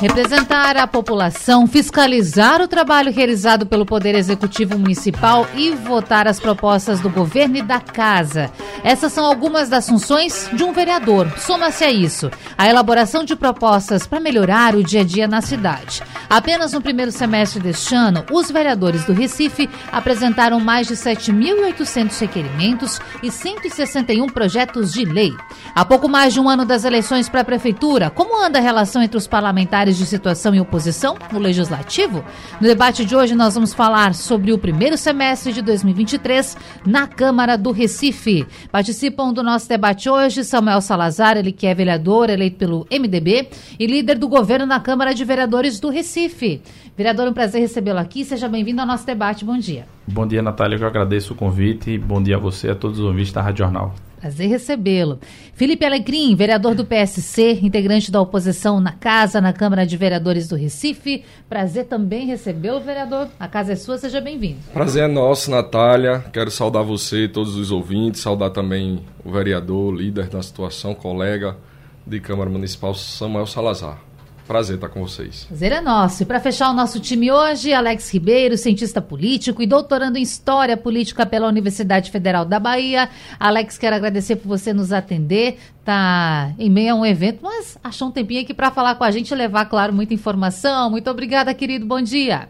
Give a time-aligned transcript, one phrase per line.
[0.00, 7.00] Representar a população, fiscalizar o trabalho realizado pelo Poder Executivo Municipal e votar as propostas
[7.00, 8.50] do governo e da Casa.
[8.82, 11.30] Essas são algumas das funções de um vereador.
[11.38, 16.02] Soma-se a isso a elaboração de propostas para melhorar o dia a dia na cidade.
[16.28, 23.00] Apenas no primeiro semestre deste ano, os vereadores do Recife apresentaram mais de 7.800 requerimentos
[23.22, 25.32] e 161 projetos de lei.
[25.74, 29.02] Há pouco mais de um ano das eleições para a Prefeitura, como anda a relação
[29.02, 29.83] entre os parlamentares?
[29.92, 32.24] De situação e oposição no Legislativo?
[32.60, 37.58] No debate de hoje, nós vamos falar sobre o primeiro semestre de 2023 na Câmara
[37.58, 38.46] do Recife.
[38.70, 43.48] Participam do nosso debate hoje Samuel Salazar, ele que é vereador eleito pelo MDB
[43.78, 46.62] e líder do governo na Câmara de Vereadores do Recife.
[46.96, 48.24] Vereador, um prazer recebê-lo aqui.
[48.24, 49.44] Seja bem-vindo ao nosso debate.
[49.44, 49.86] Bom dia.
[50.06, 50.78] Bom dia, Natália.
[50.78, 51.98] Eu agradeço o convite.
[51.98, 53.94] Bom dia a você e a todos os ouvintes da Rádio Jornal.
[54.24, 55.20] Prazer recebê-lo.
[55.52, 60.56] Felipe Alecrim, vereador do PSC, integrante da oposição na Casa, na Câmara de Vereadores do
[60.56, 61.22] Recife.
[61.46, 63.28] Prazer também recebê-lo, vereador.
[63.38, 64.60] A casa é sua, seja bem-vindo.
[64.72, 66.24] Prazer é nosso, Natália.
[66.32, 71.58] Quero saudar você e todos os ouvintes, saudar também o vereador, líder da situação, colega
[72.06, 73.98] de Câmara Municipal, Samuel Salazar.
[74.46, 75.44] Prazer estar com vocês.
[75.44, 76.22] Prazer é nosso.
[76.22, 80.76] E para fechar o nosso time hoje, Alex Ribeiro, cientista político e doutorando em História
[80.76, 83.08] Política pela Universidade Federal da Bahia.
[83.40, 85.58] Alex, quero agradecer por você nos atender.
[85.82, 89.10] Tá em meio a um evento, mas achou um tempinho aqui para falar com a
[89.10, 90.90] gente e levar, claro, muita informação.
[90.90, 91.86] Muito obrigada, querido.
[91.86, 92.48] Bom dia.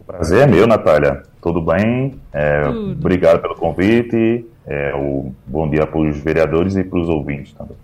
[0.00, 1.22] O prazer é meu, Natália.
[1.40, 2.20] Tudo bem?
[2.32, 2.92] É, Tudo.
[2.92, 4.44] Obrigado pelo convite.
[4.66, 7.76] É, o bom dia para os vereadores e para os ouvintes também.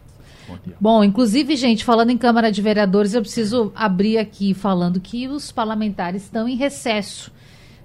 [0.80, 5.52] Bom, inclusive, gente, falando em Câmara de Vereadores, eu preciso abrir aqui falando que os
[5.52, 7.30] parlamentares estão em recesso.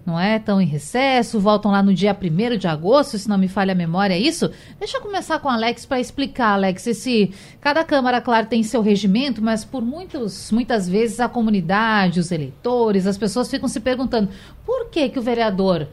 [0.06, 0.38] Não é?
[0.38, 3.75] Estão em recesso, voltam lá no dia 1 de agosto, se não me falha a
[3.75, 4.50] memória, é isso?
[4.80, 6.88] Deixa eu começar com o Alex para explicar, Alex.
[6.88, 12.31] Esse, cada Câmara, claro, tem seu regimento, mas por muitos, muitas vezes a comunidade, os
[12.31, 14.30] eleitores, as pessoas ficam se perguntando
[14.66, 15.90] por que, que o vereador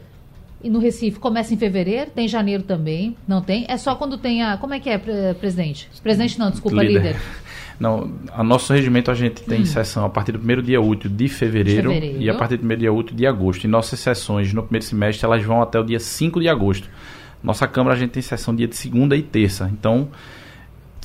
[0.69, 3.65] no Recife começa em fevereiro, tem janeiro também, não tem?
[3.67, 4.57] É só quando tem a.
[4.57, 4.97] Como é que é,
[5.33, 5.89] presidente?
[6.01, 7.01] Presidente não, desculpa, líder.
[7.01, 7.21] líder.
[7.77, 9.65] Não, a nosso regimento a gente tem hum.
[9.65, 12.59] sessão a partir do primeiro dia útil de fevereiro, de fevereiro, e a partir do
[12.59, 13.65] primeiro dia útil de agosto.
[13.65, 16.89] E nossas sessões no primeiro semestre elas vão até o dia 5 de agosto.
[17.43, 19.69] Nossa Câmara a gente tem sessão dia de segunda e terça.
[19.73, 20.07] Então,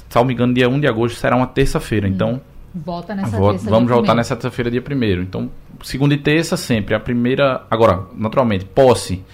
[0.09, 2.06] salvo me engano, dia 1 de agosto será uma terça-feira.
[2.06, 2.10] Hum.
[2.12, 2.41] Então,
[2.72, 5.22] Volta nessa volta, terça Vamos voltar nessa terça-feira, dia primeiro.
[5.22, 5.50] Então,
[5.82, 6.94] segunda e terça sempre.
[6.94, 7.62] A primeira.
[7.69, 9.25] Agora, naturalmente, posse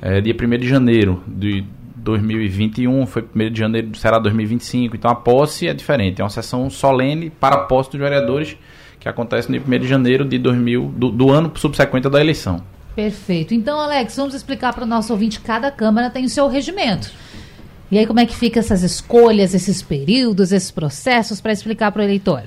[0.00, 1.64] é, dia 1 de janeiro de
[1.96, 4.96] 2021, foi 1 de janeiro, será 2025.
[4.96, 8.56] Então a posse é diferente, é uma sessão solene para a posse dos vereadores
[8.98, 12.62] que acontece no dia 1 de janeiro de 2000, do, do ano subsequente da eleição.
[12.94, 13.54] Perfeito.
[13.54, 17.10] Então, Alex, vamos explicar para o nosso ouvinte: cada Câmara tem o seu regimento.
[17.90, 22.00] E aí, como é que fica essas escolhas, esses períodos, esses processos, para explicar para
[22.00, 22.44] o eleitor?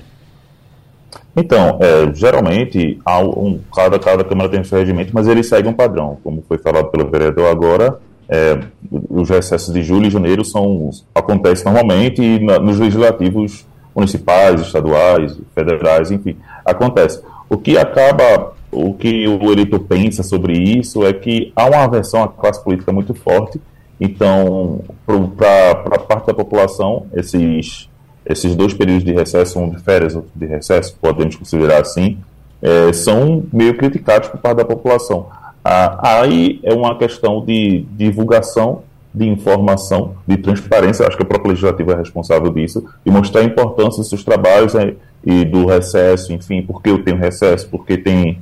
[1.36, 2.98] Então, é, geralmente,
[3.36, 6.16] um, cada, cada Câmara tem seu regimento, mas ele segue um padrão.
[6.24, 8.58] Como foi falado pelo vereador agora, é,
[8.90, 16.10] os recessos de julho e janeiro são, acontecem normalmente na, nos legislativos municipais, estaduais, federais,
[16.10, 17.22] enfim, acontece.
[17.50, 22.24] O que acaba, o que o eleitor pensa sobre isso é que há uma aversão
[22.24, 23.60] à classe política muito forte,
[24.00, 27.88] então, para parte da população, esses
[28.26, 32.18] esses dois períodos de recesso, um de férias, outro de recesso, podemos considerar assim,
[32.60, 35.28] é, são meio criticados por parte da população.
[35.64, 38.82] Ah, aí é uma questão de divulgação
[39.16, 43.44] de informação, de transparência, acho que a própria legislativa é responsável disso, e mostrar a
[43.44, 44.92] importância dos seus trabalhos né,
[45.24, 48.38] e do recesso, enfim, por que eu tenho recesso, porque tem,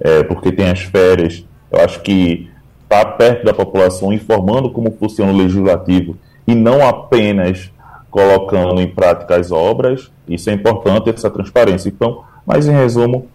[0.00, 1.44] é, porque tem as férias.
[1.70, 2.50] Eu acho que
[2.82, 7.70] estar tá perto da população, informando como funciona o legislativo, e não apenas
[8.16, 10.10] colocando em prática as obras.
[10.26, 11.90] Isso é importante, essa transparência.
[11.90, 13.26] Então, mas em resumo,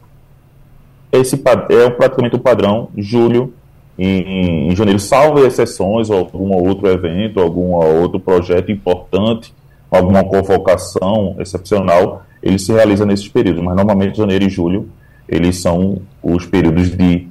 [1.12, 1.40] esse
[1.70, 3.54] é praticamente o padrão julho
[3.96, 9.54] em, em janeiro, salvo exceções, algum outro evento, algum outro projeto importante,
[9.92, 14.90] alguma convocação excepcional, ele se realiza nesses períodos, mas normalmente janeiro e julho
[15.30, 17.28] eles são os períodos de,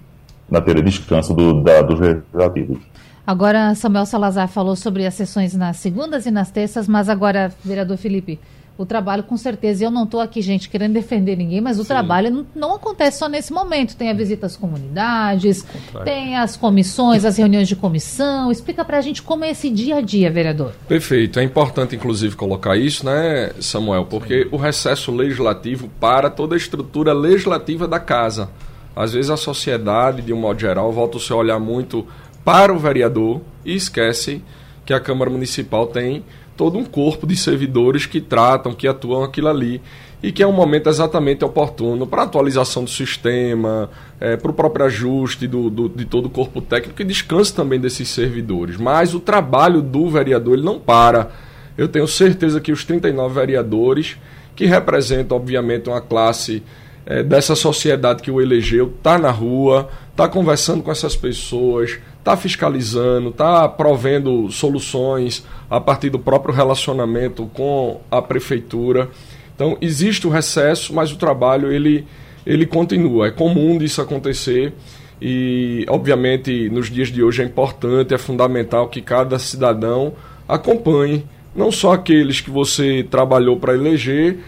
[0.49, 2.79] na teoria, descanso do, da, dos legislativos.
[3.27, 7.97] Agora, Samuel Salazar falou sobre as sessões nas segundas e nas terças, mas agora, vereador
[7.97, 8.41] Felipe,
[8.81, 11.89] o trabalho com certeza, eu não estou aqui, gente, querendo defender ninguém, mas o Sim.
[11.89, 13.95] trabalho não, não, acontece só nesse momento.
[13.95, 15.67] Tem a visita às comunidades,
[16.03, 18.51] tem as comissões, as reuniões de comissão.
[18.51, 20.73] Explica para a gente como é esse dia a dia, vereador.
[20.89, 21.39] Perfeito.
[21.39, 24.07] É importante, inclusive, colocar isso, né, Samuel?
[24.07, 24.49] Porque Sim.
[24.51, 28.49] o recesso legislativo para toda a estrutura legislativa da casa.
[28.97, 32.07] Às vezes a sociedade, de um modo geral, volta o seu olhar muito
[32.45, 34.43] para o vereador e esquece
[34.85, 36.25] que a Câmara Municipal tem
[36.57, 39.81] todo um corpo de servidores que tratam, que atuam aquilo ali
[40.23, 43.89] e que é um momento exatamente oportuno para atualização do sistema,
[44.21, 47.81] é, para o próprio ajuste do, do, de todo o corpo técnico e descanso também
[47.81, 48.77] desses servidores.
[48.77, 51.31] Mas o trabalho do vereador ele não para.
[51.79, 54.19] Eu tenho certeza que os 39 vereadores,
[54.55, 56.63] que representam, obviamente, uma classe
[57.07, 61.99] é, dessa sociedade que o elegeu, está na rua, está conversando com essas pessoas,
[62.31, 69.11] está fiscalizando, está provendo soluções a partir do próprio relacionamento com a prefeitura.
[69.55, 72.07] Então existe o recesso, mas o trabalho ele,
[72.47, 73.27] ele continua.
[73.27, 74.73] É comum disso acontecer
[75.21, 80.15] e, obviamente, nos dias de hoje é importante, é fundamental que cada cidadão
[80.49, 81.25] acompanhe,
[81.55, 84.39] não só aqueles que você trabalhou para eleger,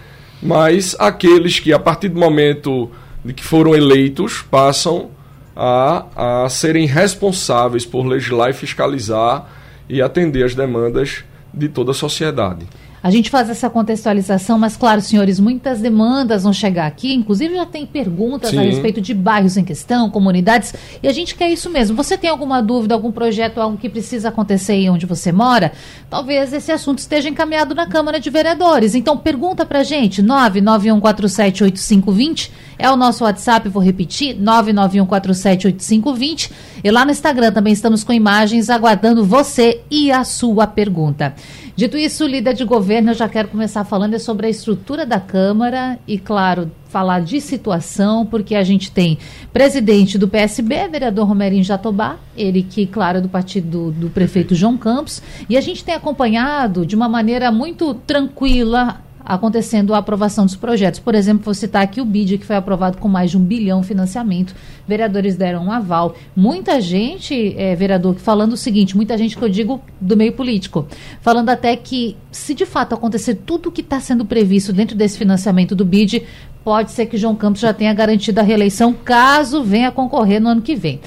[0.40, 2.90] mas aqueles que, a partir do momento
[3.24, 5.10] de que foram eleitos, passam
[5.56, 9.48] a, a serem responsáveis por legislar e fiscalizar
[9.88, 12.66] e atender as demandas de toda a sociedade.
[13.02, 17.66] A gente faz essa contextualização, mas claro, senhores, muitas demandas vão chegar aqui, inclusive já
[17.66, 18.58] tem perguntas Sim.
[18.58, 20.72] a respeito de bairros em questão, comunidades,
[21.02, 21.96] e a gente quer isso mesmo.
[21.96, 25.72] Você tem alguma dúvida, algum projeto, algo que precisa acontecer aí onde você mora?
[26.08, 28.94] Talvez esse assunto esteja encaminhado na Câmara de Vereadores.
[28.94, 32.52] Então pergunta pra gente, 991478520
[32.82, 36.50] é o nosso WhatsApp, vou repetir, 991478520.
[36.82, 41.32] E lá no Instagram também estamos com imagens aguardando você e a sua pergunta.
[41.76, 45.96] Dito isso, líder de governo, eu já quero começar falando sobre a estrutura da Câmara
[46.08, 49.16] e, claro, falar de situação, porque a gente tem
[49.52, 54.56] presidente do PSB, vereador Romerinho Jatobá, ele que, claro, é do partido do, do prefeito
[54.56, 60.44] João Campos, e a gente tem acompanhado de uma maneira muito tranquila acontecendo a aprovação
[60.44, 61.00] dos projetos.
[61.00, 63.82] Por exemplo, vou citar aqui o BID, que foi aprovado com mais de um bilhão
[63.82, 64.54] financiamento.
[64.86, 66.14] Vereadores deram um aval.
[66.34, 70.86] Muita gente, é, vereador, falando o seguinte, muita gente que eu digo do meio político,
[71.20, 75.18] falando até que se de fato acontecer tudo o que está sendo previsto dentro desse
[75.18, 76.24] financiamento do BID,
[76.64, 80.62] pode ser que João Campos já tenha garantido a reeleição caso venha concorrer no ano
[80.62, 81.00] que vem.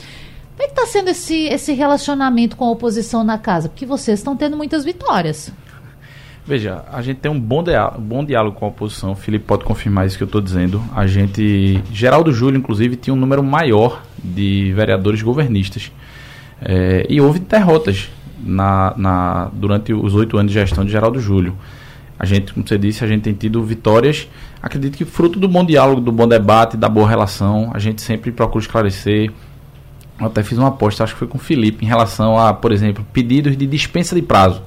[0.55, 3.67] Como é que está sendo esse, esse relacionamento com a oposição na casa?
[3.67, 5.51] Porque vocês estão tendo muitas vitórias.
[6.47, 9.13] Veja, a gente tem um bom, diálogo, bom diálogo com a oposição.
[9.13, 10.79] O Felipe pode confirmar isso que eu estou dizendo.
[10.95, 15.91] A gente, Geraldo Júlio, inclusive, tinha um número maior de vereadores governistas.
[16.61, 18.09] É, e houve derrotas
[18.39, 21.57] na, na, durante os oito anos de gestão de Geraldo Júlio.
[22.19, 24.27] A gente, como você disse, a gente tem tido vitórias.
[24.61, 28.31] Acredito que fruto do bom diálogo, do bom debate, da boa relação, a gente sempre
[28.31, 29.31] procura esclarecer.
[30.19, 32.71] Eu até fiz uma aposta, acho que foi com o Felipe, em relação a, por
[32.71, 34.61] exemplo, pedidos de dispensa de prazo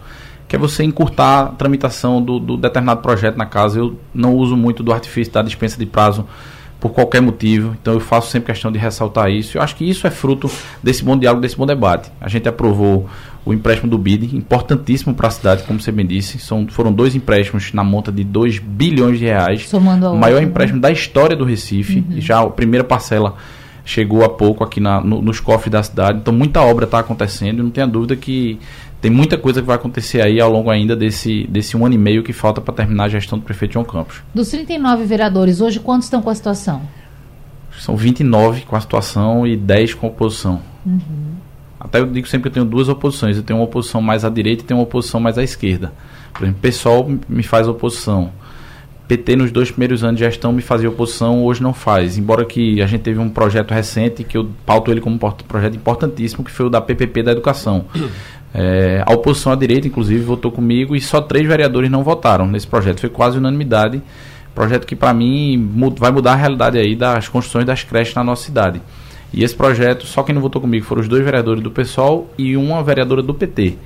[0.49, 3.79] que é você encurtar a tramitação do, do, determinado projeto na casa.
[3.79, 6.25] Eu não uso muito do artifício da dispensa de prazo
[6.81, 9.59] por qualquer motivo, então eu faço sempre questão de ressaltar isso.
[9.59, 10.49] Eu acho que isso é fruto
[10.83, 12.11] desse bom diálogo, desse bom debate.
[12.21, 13.09] A gente aprovou
[13.45, 16.39] o empréstimo do BID, importantíssimo para a cidade, como você bem disse.
[16.39, 19.69] São, foram dois empréstimos na monta de 2 bilhões de reais.
[19.69, 20.47] Somando o maior né?
[20.47, 22.05] empréstimo da história do Recife.
[22.09, 22.21] Uhum.
[22.21, 23.35] Já a primeira parcela
[23.85, 26.19] chegou há pouco aqui na, no, nos cofres da cidade.
[26.19, 28.61] Então muita obra está acontecendo e não tenha dúvida que
[29.01, 31.99] tem muita coisa que vai acontecer aí ao longo ainda desse, desse um ano e
[31.99, 34.23] meio que falta para terminar a gestão do prefeito João Campos.
[34.35, 36.83] Dos 39 vereadores, hoje quantos estão com a situação?
[37.79, 40.61] São 29 com a situação e 10 com a oposição.
[40.85, 41.29] Uhum.
[41.79, 43.37] Até eu digo sempre que eu tenho duas oposições.
[43.37, 45.93] Eu tenho uma oposição mais à direita e tenho uma oposição mais à esquerda.
[46.33, 48.33] Por exemplo, o PSOL me faz oposição.
[49.07, 52.19] PT nos dois primeiros anos de gestão me fazia oposição, hoje não faz.
[52.19, 55.77] Embora que a gente teve um projeto recente que eu pauto ele como um projeto
[55.77, 57.87] importantíssimo, que foi o da PPP da educação.
[58.55, 62.67] É, a oposição à direita, inclusive, votou comigo e só três vereadores não votaram nesse
[62.67, 63.01] projeto.
[63.01, 64.03] Foi quase unanimidade.
[64.55, 68.45] Projeto que, para mim, vai mudar a realidade aí das construções das creches na nossa
[68.45, 68.81] cidade.
[69.33, 72.57] E esse projeto, só quem não votou comigo foram os dois vereadores do PSOL e
[72.57, 73.77] uma vereadora do PT.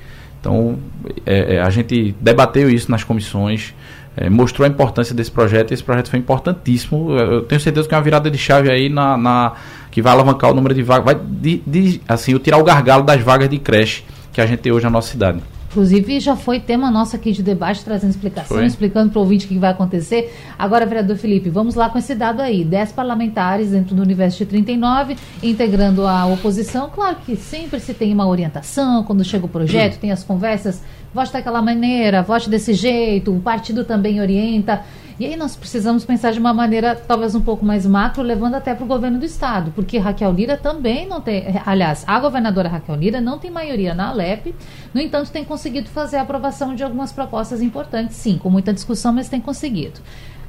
[0.40, 0.78] Então,
[1.26, 3.75] é, é, a gente debateu isso nas comissões,
[4.16, 7.12] é, mostrou a importância desse projeto e esse projeto foi importantíssimo.
[7.12, 9.52] Eu tenho certeza que é uma virada de chave aí na, na
[9.90, 13.21] que vai alavancar o número de vagas, vai de, de, assim, tirar o gargalo das
[13.21, 15.41] vagas de creche que a gente tem hoje na nossa cidade.
[15.73, 18.67] Inclusive, já foi tema nosso aqui de debate, trazendo explicação, foi.
[18.67, 20.31] explicando para o ouvinte o que vai acontecer.
[20.59, 22.62] Agora, vereador Felipe, vamos lá com esse dado aí.
[22.62, 26.91] 10 parlamentares dentro do universo de 39, integrando a oposição.
[26.91, 30.83] Claro que sempre se tem uma orientação, quando chega o projeto, tem as conversas,
[31.15, 34.83] vote daquela maneira, vote desse jeito, o partido também orienta.
[35.23, 38.75] E aí nós precisamos pensar de uma maneira talvez um pouco mais macro, levando até
[38.75, 42.97] para o governo do estado, porque Raquel Lira também não tem, aliás, a governadora Raquel
[42.97, 44.52] Lira não tem maioria na Alep,
[44.93, 49.12] no entanto tem conseguido fazer a aprovação de algumas propostas importantes, sim, com muita discussão,
[49.12, 50.00] mas tem conseguido.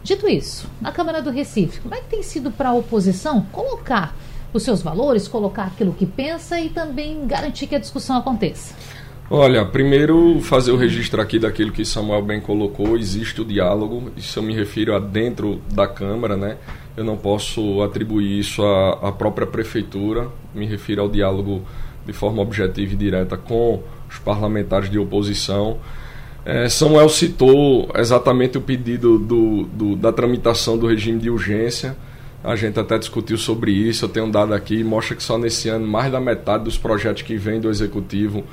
[0.04, 4.16] Dito isso, na Câmara do Recife, como é que tem sido para a oposição colocar
[4.52, 8.74] os seus valores, colocar aquilo que pensa e também garantir que a discussão aconteça?
[9.30, 14.38] Olha, primeiro fazer o registro aqui daquilo que Samuel bem colocou, existe o diálogo, isso
[14.38, 16.58] eu me refiro a dentro da Câmara, né?
[16.96, 21.64] Eu não posso atribuir isso à, à própria Prefeitura, me refiro ao diálogo
[22.06, 25.80] de forma objetiva e direta com os parlamentares de oposição.
[26.46, 31.96] É, Samuel citou exatamente o pedido do, do, da tramitação do regime de urgência.
[32.44, 34.04] A gente até discutiu sobre isso.
[34.04, 37.22] Eu tenho um dado aqui, mostra que só nesse ano mais da metade dos projetos
[37.22, 38.44] que vêm do Executivo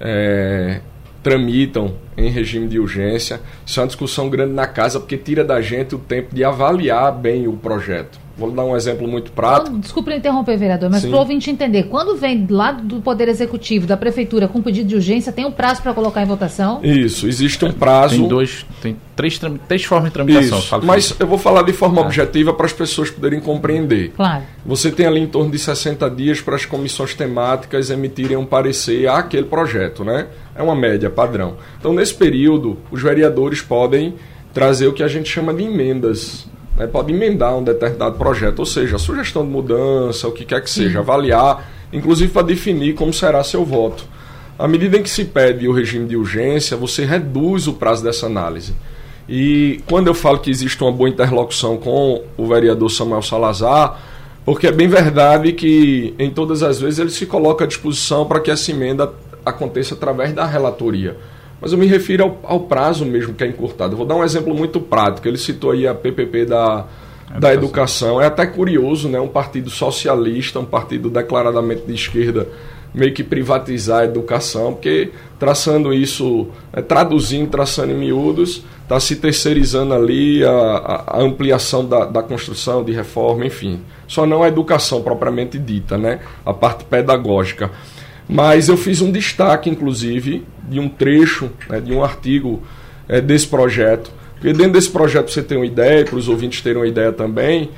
[0.00, 0.80] é,
[1.22, 3.40] tramitam em regime de urgência.
[3.64, 7.12] Isso é uma discussão grande na casa, porque tira da gente o tempo de avaliar
[7.12, 8.18] bem o projeto.
[8.38, 9.76] Vou dar um exemplo muito prático.
[9.78, 13.96] Desculpe interromper, vereador, mas para o ouvinte entender, quando vem lá do Poder Executivo, da
[13.96, 16.78] Prefeitura, com pedido de urgência, tem um prazo para colocar em votação?
[16.84, 18.16] Isso, existe um prazo.
[18.16, 20.58] Tem dois, tem três, três formas de tramitação.
[20.60, 22.04] Isso, mas eu vou falar de forma é.
[22.04, 24.12] objetiva para as pessoas poderem compreender.
[24.14, 24.44] Claro.
[24.64, 29.08] Você tem ali em torno de 60 dias para as comissões temáticas emitirem um parecer
[29.08, 30.28] àquele projeto, né?
[30.54, 31.56] É uma média padrão.
[31.78, 34.14] Então, nesse período, os vereadores podem
[34.54, 36.46] trazer o que a gente chama de emendas
[36.78, 40.70] né, pode emendar um determinado projeto, ou seja, sugestão de mudança, o que quer que
[40.70, 44.04] seja, avaliar, inclusive para definir como será seu voto.
[44.58, 48.26] À medida em que se pede o regime de urgência, você reduz o prazo dessa
[48.26, 48.74] análise.
[49.28, 54.00] E quando eu falo que existe uma boa interlocução com o vereador Samuel Salazar,
[54.44, 58.40] porque é bem verdade que em todas as vezes ele se coloca à disposição para
[58.40, 59.12] que essa emenda
[59.44, 61.16] aconteça através da relatoria.
[61.60, 63.92] Mas eu me refiro ao, ao, prazo mesmo que é encurtado.
[63.92, 65.26] Eu vou dar um exemplo muito prático.
[65.26, 66.86] Ele citou aí a PPP da,
[67.34, 68.20] é da educação.
[68.20, 69.20] É até curioso, né?
[69.20, 72.48] Um partido socialista, um partido declaradamente de esquerda,
[72.94, 79.16] meio que privatizar a educação, porque traçando isso, é, traduzindo, traçando em miúdos, está se
[79.16, 83.80] terceirizando ali a, a, a ampliação da, da, construção, de reforma, enfim.
[84.06, 86.20] Só não a educação propriamente dita, né?
[86.44, 87.70] A parte pedagógica.
[88.28, 92.62] Mas eu fiz um destaque, inclusive, de um trecho, né, de um artigo
[93.08, 94.10] é, desse projeto.
[94.34, 97.70] Porque dentro desse projeto, você tem uma ideia, para os ouvintes terem uma ideia também,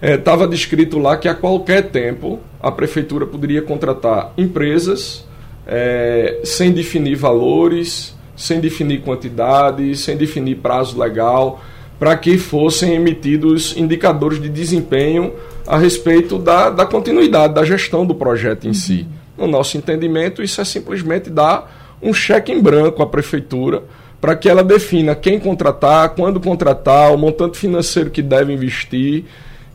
[0.00, 5.24] estava é, descrito lá que a qualquer tempo a prefeitura poderia contratar empresas
[5.66, 11.62] é, sem definir valores, sem definir quantidade, sem definir prazo legal,
[11.98, 15.32] para que fossem emitidos indicadores de desempenho
[15.66, 19.06] a respeito da, da continuidade da gestão do projeto em si.
[19.36, 23.82] No nosso entendimento, isso é simplesmente dar um cheque em branco à prefeitura
[24.20, 29.24] para que ela defina quem contratar, quando contratar, o montante financeiro que deve investir.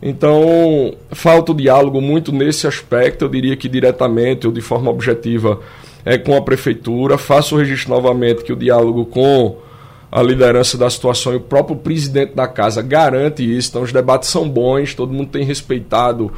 [0.02, 5.60] Então, falta o diálogo muito nesse aspecto, eu diria que diretamente ou de forma objetiva
[6.06, 7.18] é com a prefeitura.
[7.18, 9.58] Faço o registro novamente que o diálogo com
[10.12, 13.70] a liderança da situação e o próprio presidente da casa garante isso.
[13.70, 16.32] Então, os debates são bons, todo mundo tem respeitado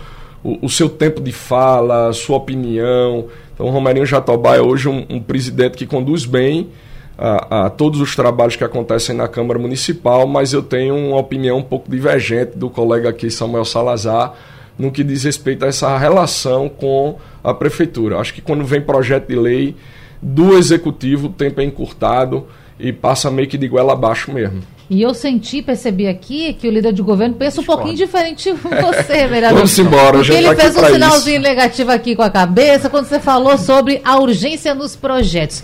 [0.44, 3.28] o, o, seu tempo de fala, sua opinião.
[3.54, 6.70] Então, o Romerinho Jatobá é hoje um, um presidente que conduz bem
[7.18, 11.58] a, a, todos os trabalhos que acontecem na Câmara Municipal, mas eu tenho uma opinião
[11.58, 14.34] um pouco divergente do colega aqui, Samuel Salazar,
[14.78, 18.18] no que diz respeito a essa relação com a Prefeitura.
[18.18, 19.76] Acho que quando vem projeto de lei
[20.22, 22.48] do Executivo, o tempo é encurtado
[22.80, 24.62] e passa meio que de goela abaixo mesmo.
[24.92, 28.58] E eu senti, percebi aqui que o líder de governo pensa um pouquinho diferente de
[28.60, 29.60] você, vereador.
[29.60, 31.50] Vamos embora, Porque ele tá fez um sinalzinho isso.
[31.50, 35.64] negativo aqui com a cabeça quando você falou sobre a urgência nos projetos.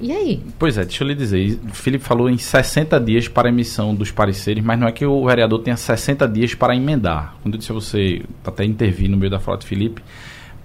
[0.00, 0.40] E aí?
[0.56, 1.58] Pois é, deixa eu lhe dizer.
[1.68, 5.04] O Felipe falou em 60 dias para a emissão dos pareceres, mas não é que
[5.04, 7.34] o vereador tenha 60 dias para emendar.
[7.42, 10.00] Quando eu disse a você, até intervir no meio da fala de Felipe,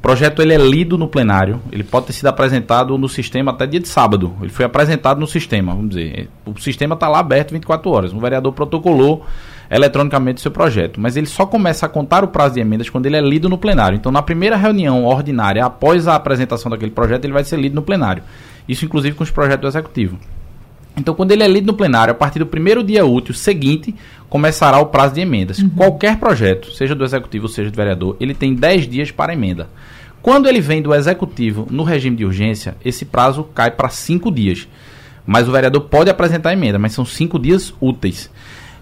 [0.04, 3.80] projeto ele é lido no plenário, ele pode ter sido apresentado no sistema até dia
[3.80, 4.36] de sábado.
[4.42, 6.30] Ele foi apresentado no sistema, vamos dizer.
[6.46, 8.14] O sistema está lá aberto 24 horas.
[8.14, 9.26] O vereador protocolou
[9.72, 13.06] eletronicamente o seu projeto, mas ele só começa a contar o prazo de emendas quando
[13.06, 13.96] ele é lido no plenário.
[13.96, 17.82] Então, na primeira reunião ordinária, após a apresentação daquele projeto, ele vai ser lido no
[17.82, 18.24] plenário.
[18.68, 20.20] Isso, inclusive, com os projetos do executivo.
[20.98, 23.96] Então, quando ele é lido no plenário, a partir do primeiro dia útil seguinte,
[24.30, 25.60] começará o prazo de emendas.
[25.60, 25.70] Uhum.
[25.70, 29.70] Qualquer projeto, seja do executivo, seja do vereador, ele tem 10 dias para emenda.
[30.24, 34.68] Quando ele vem do executivo no regime de urgência, esse prazo cai para 5 dias.
[35.26, 38.30] Mas o vereador pode apresentar emenda, mas são cinco dias úteis.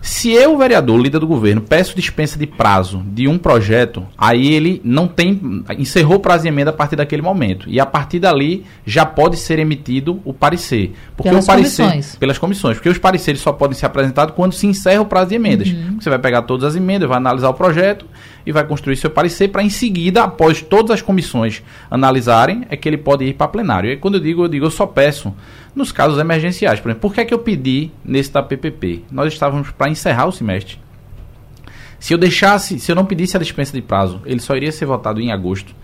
[0.01, 4.81] Se eu, vereador, líder do governo, peço dispensa de prazo de um projeto, aí ele
[4.83, 5.63] não tem.
[5.77, 7.69] encerrou o prazo de emenda a partir daquele momento.
[7.69, 10.95] E a partir dali já pode ser emitido o parecer.
[11.15, 11.83] Porque pelas o parecer.
[11.83, 12.15] Comissões.
[12.15, 12.77] Pelas comissões.
[12.77, 15.67] Porque os pareceres só podem ser apresentados quando se encerra o prazo de emendas.
[15.67, 15.97] Uhum.
[15.99, 18.07] Você vai pegar todas as emendas, vai analisar o projeto
[18.45, 22.87] e vai construir seu parecer para em seguida, após todas as comissões analisarem, é que
[22.87, 23.91] ele pode ir para plenário.
[23.91, 25.33] E quando eu digo, eu digo, eu só peço
[25.75, 26.79] nos casos emergenciais.
[26.79, 29.03] Por exemplo, por que, é que eu pedi nesse da PPP?
[29.11, 30.79] Nós estávamos para encerrar o semestre.
[31.99, 34.85] Se eu deixasse, se eu não pedisse a dispensa de prazo, ele só iria ser
[34.85, 35.75] votado em agosto.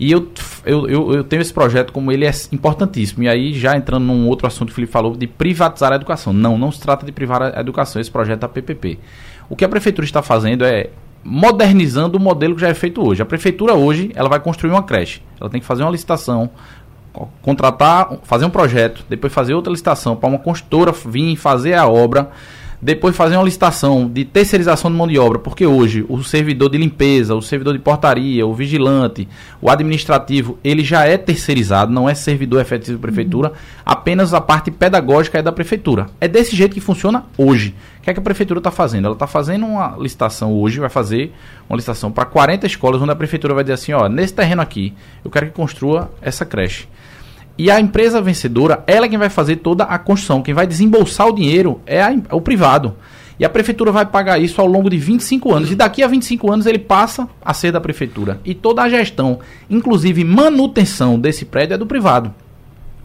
[0.00, 0.26] E eu,
[0.64, 3.22] eu, eu, eu tenho esse projeto como ele é importantíssimo.
[3.22, 6.32] E aí, já entrando num outro assunto que o Felipe falou, de privatizar a educação.
[6.32, 8.98] Não, não se trata de privar a educação, esse projeto da PPP.
[9.50, 10.88] O que a prefeitura está fazendo é
[11.22, 13.22] modernizando o modelo que já é feito hoje.
[13.22, 15.20] A prefeitura hoje, ela vai construir uma creche.
[15.40, 16.50] Ela tem que fazer uma licitação,
[17.12, 21.86] co- contratar, fazer um projeto, depois fazer outra licitação para uma construtora vir fazer a
[21.86, 22.30] obra,
[22.82, 26.78] depois fazer uma licitação de terceirização de mão de obra, porque hoje o servidor de
[26.78, 29.28] limpeza, o servidor de portaria, o vigilante,
[29.60, 33.52] o administrativo, ele já é terceirizado, não é servidor efetivo da prefeitura,
[33.84, 36.06] apenas a parte pedagógica é da prefeitura.
[36.18, 37.74] É desse jeito que funciona hoje.
[38.00, 39.04] O que é que a prefeitura está fazendo?
[39.04, 41.34] Ela está fazendo uma licitação hoje, vai fazer
[41.68, 44.94] uma licitação para 40 escolas, onde a prefeitura vai dizer assim, ó, nesse terreno aqui,
[45.22, 46.88] eu quero que construa essa creche.
[47.58, 50.40] E a empresa vencedora, ela é quem vai fazer toda a construção.
[50.40, 52.96] Quem vai desembolsar o dinheiro é a em- o privado.
[53.38, 55.70] E a prefeitura vai pagar isso ao longo de 25 anos.
[55.70, 58.40] E daqui a 25 anos ele passa a ser da prefeitura.
[58.46, 62.34] E toda a gestão, inclusive manutenção desse prédio, é do privado.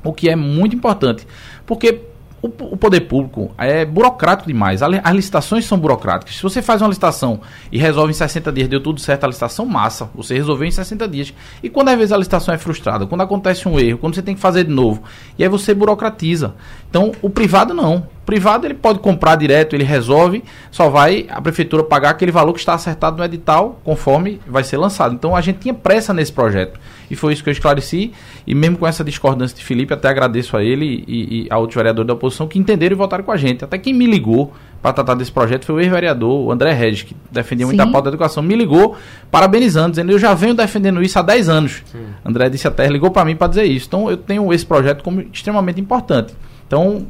[0.03, 1.27] O que é muito importante.
[1.65, 1.99] Porque
[2.45, 4.81] o, o poder público é burocrático demais.
[4.81, 6.35] As licitações são burocráticas.
[6.35, 9.65] Se você faz uma licitação e resolve em 60 dias, deu tudo certo a licitação,
[9.65, 10.09] massa.
[10.13, 11.33] Você resolveu em 60 dias.
[11.63, 14.35] E quando às vezes a licitação é frustrada, quando acontece um erro, quando você tem
[14.35, 15.03] que fazer de novo,
[15.37, 16.55] e aí você burocratiza.
[16.89, 18.07] Então, o privado não.
[18.25, 22.59] Privado ele pode comprar direto, ele resolve, só vai a prefeitura pagar aquele valor que
[22.59, 25.13] está acertado no edital, conforme vai ser lançado.
[25.13, 26.79] Então a gente tinha pressa nesse projeto.
[27.09, 28.11] E foi isso que eu esclareci.
[28.47, 31.75] E mesmo com essa discordância de Felipe, até agradeço a ele e, e a outros
[31.75, 33.63] vereadores da oposição que entenderam e votaram com a gente.
[33.63, 37.15] Até quem me ligou para tratar desse projeto foi o ex-vereador o André Regis, que
[37.31, 37.87] defendia muito Sim.
[37.87, 38.41] a pauta da educação.
[38.41, 38.95] Me ligou
[39.31, 41.83] parabenizando, dizendo eu já venho defendendo isso há 10 anos.
[42.23, 43.87] André disse até, ligou para mim para dizer isso.
[43.87, 46.33] Então eu tenho esse projeto como extremamente importante.
[46.67, 47.05] Então,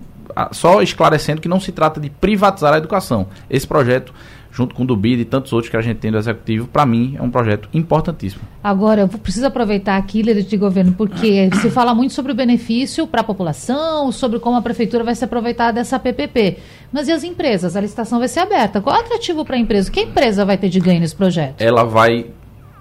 [0.52, 3.28] só esclarecendo que não se trata de privatizar a educação.
[3.50, 4.14] Esse projeto,
[4.52, 6.86] junto com o do BID e tantos outros que a gente tem do Executivo, para
[6.86, 8.44] mim é um projeto importantíssimo.
[8.64, 13.06] Agora, eu preciso aproveitar aqui, líder de governo, porque se fala muito sobre o benefício
[13.08, 16.58] para a população, sobre como a prefeitura vai se aproveitar dessa PPP.
[16.92, 17.76] Mas e as empresas?
[17.76, 18.82] A licitação vai ser aberta.
[18.82, 19.92] Qual é o atrativo para a empresa?
[19.92, 21.62] Que empresa vai ter de ganho nesse projeto?
[21.62, 22.28] Ela vai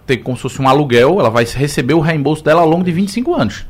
[0.07, 2.93] ter como se fosse um aluguel, ela vai receber o reembolso dela ao longo de
[2.93, 3.65] 25 anos.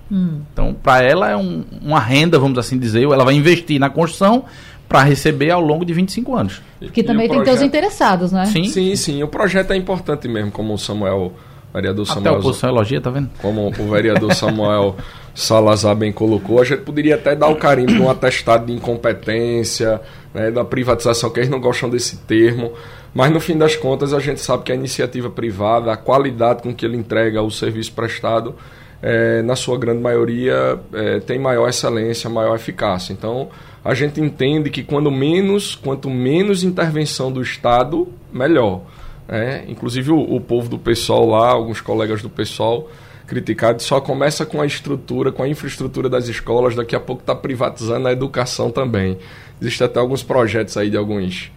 [0.52, 4.44] Então, para ela é um- uma renda, vamos assim dizer, ela vai investir na construção
[4.88, 6.60] para receber ao longo de 25 anos.
[6.80, 8.46] Porque E também tem que ter os interessados, né?
[8.46, 9.22] Sim, Sim, sim.
[9.22, 11.32] O projeto é importante mesmo, como o Samuel,
[11.70, 13.30] o vereador até a Samuel, oposição elogia, tá vendo?
[13.40, 14.96] como o vereador Samuel
[15.34, 20.00] Salazar bem colocou, a gente poderia até dar o carimbo de um atestado de incompetência,
[20.34, 22.72] né, da privatização, que eles não gostam desse termo,
[23.14, 26.74] mas no fim das contas a gente sabe que a iniciativa privada, a qualidade com
[26.74, 28.56] que ele entrega o serviço prestado,
[29.00, 33.12] eh, na sua grande maioria, eh, tem maior excelência, maior eficácia.
[33.12, 33.48] Então,
[33.84, 38.82] a gente entende que quando menos, quanto menos intervenção do Estado, melhor.
[39.28, 39.64] né?
[39.68, 42.90] inclusive o, o povo do PSOL lá, alguns colegas do PSOL
[43.26, 47.34] criticaram, só começa com a estrutura, com a infraestrutura das escolas, daqui a pouco está
[47.34, 49.16] privatizando a educação também.
[49.60, 51.50] Existem até alguns projetos aí de alguns,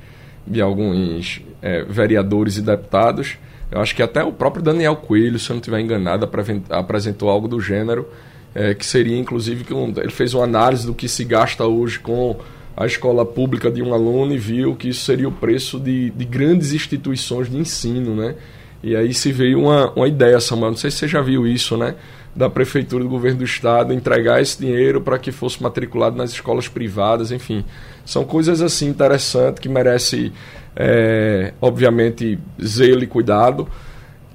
[0.46, 3.38] de alguns eh, vereadores e deputados.
[3.70, 6.30] Eu acho que até o próprio Daniel Coelho, se eu não estiver enganado,
[6.70, 8.08] apresentou algo do gênero,
[8.56, 12.00] eh, que seria inclusive que um- ele fez uma análise do que se gasta hoje
[12.00, 12.38] com
[12.78, 16.24] a escola pública de um aluno e viu que isso seria o preço de, de
[16.26, 18.36] grandes instituições de ensino, né?
[18.84, 21.78] E aí se veio uma, uma ideia, Samuel, não sei se você já viu isso,
[21.78, 21.96] né?
[22.36, 26.68] Da prefeitura do governo do estado entregar esse dinheiro para que fosse matriculado nas escolas
[26.68, 27.66] privadas, enfim.
[28.06, 30.32] São coisas assim interessantes que merece,
[30.76, 33.68] eh, obviamente, zelo e cuidado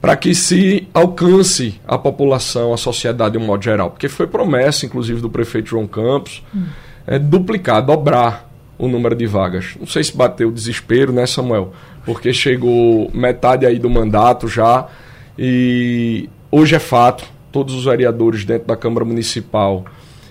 [0.02, 3.92] para que se alcance a população, a sociedade de um modo geral.
[3.92, 6.42] Porque foi promessa, inclusive, do prefeito João Campos,
[7.06, 9.76] é, duplicar, dobrar o número de vagas.
[9.78, 11.72] Não sei se bateu o desespero, né, Samuel?
[12.04, 14.88] Porque chegou metade aí do mandato já
[15.38, 19.84] e hoje é fato, todos os vereadores dentro da Câmara Municipal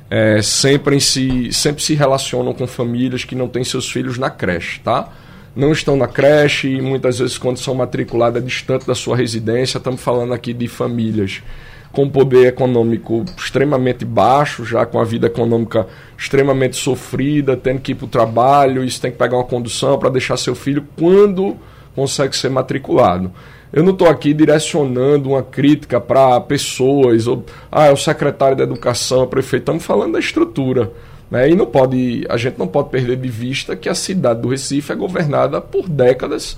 [0.10, 4.82] é, sempre, se, sempre se relacionam com famílias que não têm seus filhos na creche,
[4.82, 5.08] tá?
[5.56, 9.78] Não estão na creche e muitas vezes quando são matriculadas é distante da sua residência,
[9.78, 11.42] estamos falando aqui de famílias
[11.92, 17.96] com poder econômico extremamente baixo, já com a vida econômica extremamente sofrida, tendo que ir
[17.96, 21.58] para o trabalho, isso tem que pegar uma condução para deixar seu filho quando
[21.96, 23.32] consegue ser matriculado.
[23.74, 28.64] Eu não estou aqui direcionando uma crítica para pessoas, ou ah, é o secretário da
[28.64, 30.92] educação, o prefeito, estamos falando da estrutura.
[31.30, 31.52] Né?
[31.52, 34.92] E não pode, a gente não pode perder de vista que a cidade do Recife
[34.92, 36.58] é governada por décadas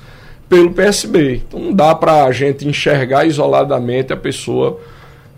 [0.49, 1.43] pelo PSB.
[1.47, 4.79] Então não dá para a gente enxergar isoladamente a pessoa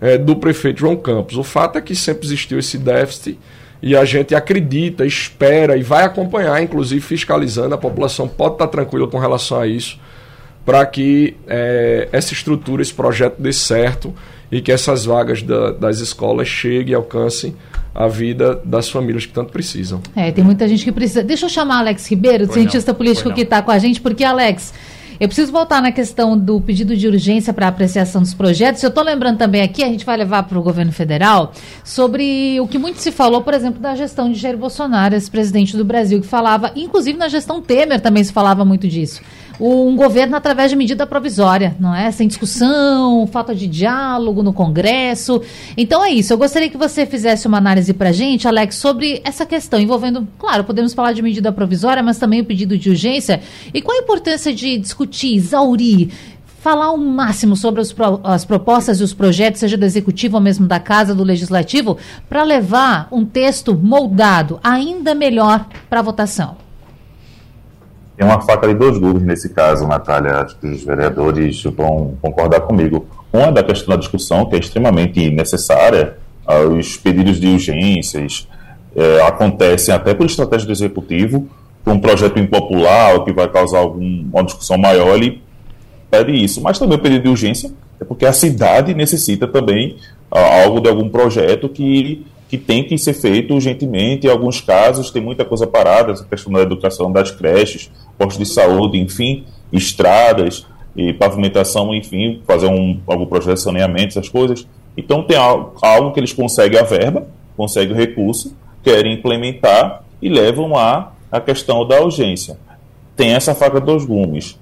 [0.00, 1.36] é, do prefeito João Campos.
[1.36, 3.38] O fato é que sempre existiu esse déficit
[3.82, 7.74] e a gente acredita, espera e vai acompanhar, inclusive fiscalizando.
[7.74, 9.98] A população pode estar tranquila com relação a isso,
[10.64, 14.14] para que é, essa estrutura, esse projeto dê certo
[14.50, 17.54] e que essas vagas da, das escolas cheguem e alcancem
[17.94, 20.02] a vida das famílias que tanto precisam.
[20.14, 21.22] É, tem muita gente que precisa.
[21.22, 24.74] Deixa eu chamar Alex Ribeiro, cientista não, político que está com a gente, porque, Alex,
[25.18, 28.82] eu preciso voltar na questão do pedido de urgência para apreciação dos projetos.
[28.82, 31.52] Eu estou lembrando também aqui, a gente vai levar para o governo federal,
[31.84, 35.76] sobre o que muito se falou, por exemplo, da gestão de Jair Bolsonaro, esse presidente
[35.76, 39.20] do Brasil, que falava, inclusive na gestão Temer também se falava muito disso
[39.60, 42.10] um governo através de medida provisória, não é?
[42.10, 45.40] Sem discussão, falta de diálogo no Congresso.
[45.76, 46.32] Então é isso.
[46.32, 50.26] Eu gostaria que você fizesse uma análise para a gente, Alex, sobre essa questão envolvendo,
[50.38, 53.40] claro, podemos falar de medida provisória, mas também o pedido de urgência.
[53.72, 56.10] E qual a importância de discutir, exaurir,
[56.66, 60.66] falar o máximo sobre pro, as propostas e os projetos, seja do Executivo ou mesmo
[60.66, 61.96] da Casa, do Legislativo,
[62.28, 66.65] para levar um texto moldado ainda melhor para a votação?
[68.16, 70.40] Tem uma faca de dois gumes nesse caso, Natália.
[70.40, 73.06] Acho que os vereadores vão concordar comigo.
[73.32, 76.16] Uma é da questão da discussão, que é extremamente necessária,
[76.70, 78.48] os pedidos de urgências
[78.94, 81.48] é, acontecem até por estratégia do executivo,
[81.86, 85.42] um projeto impopular que vai causar alguma discussão maior, ele
[86.10, 86.62] pede isso.
[86.62, 89.96] Mas também o pedido de urgência é porque a cidade necessita também
[90.30, 94.26] algo de algum projeto que que tem que ser feito urgentemente.
[94.26, 98.52] Em alguns casos, tem muita coisa parada, essa questão da educação das creches, postos de
[98.52, 104.66] saúde, enfim, estradas e pavimentação, enfim, fazer um, algum projeto de saneamento, essas coisas.
[104.96, 110.76] Então, tem algo, que eles conseguem a verba, conseguem o recurso, querem implementar e levam
[110.76, 112.58] a, a questão da urgência.
[113.14, 114.58] Tem essa faca dos gumes.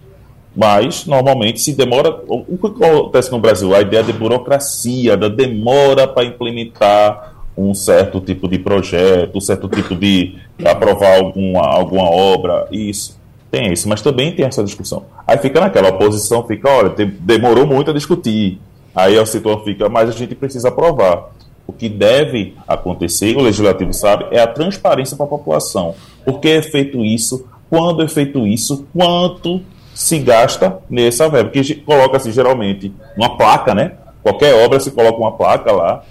[0.57, 2.23] Mas, normalmente, se demora.
[2.29, 3.75] O que acontece no Brasil?
[3.75, 9.69] A ideia de burocracia, da demora para implementar um certo tipo de projeto, um certo
[9.69, 13.19] tipo de aprovar alguma, alguma obra, isso.
[13.51, 15.05] Tem isso, mas também tem essa discussão.
[15.27, 18.61] Aí fica naquela oposição, fica, olha, demorou muito a discutir.
[18.95, 21.31] Aí o setor fica, mas a gente precisa aprovar.
[21.67, 25.95] O que deve acontecer, o legislativo sabe, é a transparência para a população.
[26.25, 27.47] Por que é feito isso?
[27.71, 28.87] Quando é feito isso?
[28.93, 29.63] Quanto
[29.95, 31.51] se gasta nessa verba?
[31.51, 33.93] Porque coloca-se geralmente uma placa, né?
[34.23, 36.03] Qualquer obra se coloca uma placa lá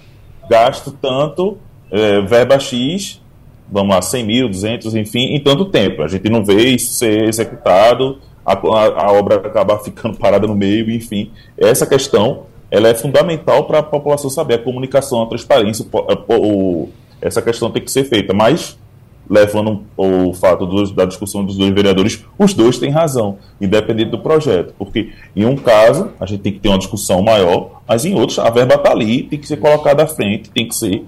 [0.48, 1.58] gasto tanto,
[1.90, 3.20] é, verba X,
[3.70, 6.02] vamos lá, 100 mil, 200, enfim, em tanto tempo.
[6.02, 10.90] A gente não vê isso ser executado, a, a, obra acaba ficando parada no meio,
[10.90, 11.30] enfim.
[11.56, 16.88] Essa questão ela é fundamental para a população saber a comunicação, a transparência, o, o,
[17.20, 18.78] essa questão tem que ser feita, mas
[19.28, 24.18] levando o fato dos, da discussão dos dois vereadores, os dois têm razão, independente do
[24.18, 24.74] projeto.
[24.78, 28.38] Porque em um caso, a gente tem que ter uma discussão maior, mas em outros,
[28.38, 31.04] a verba está ali, tem que ser colocada à frente, tem que ser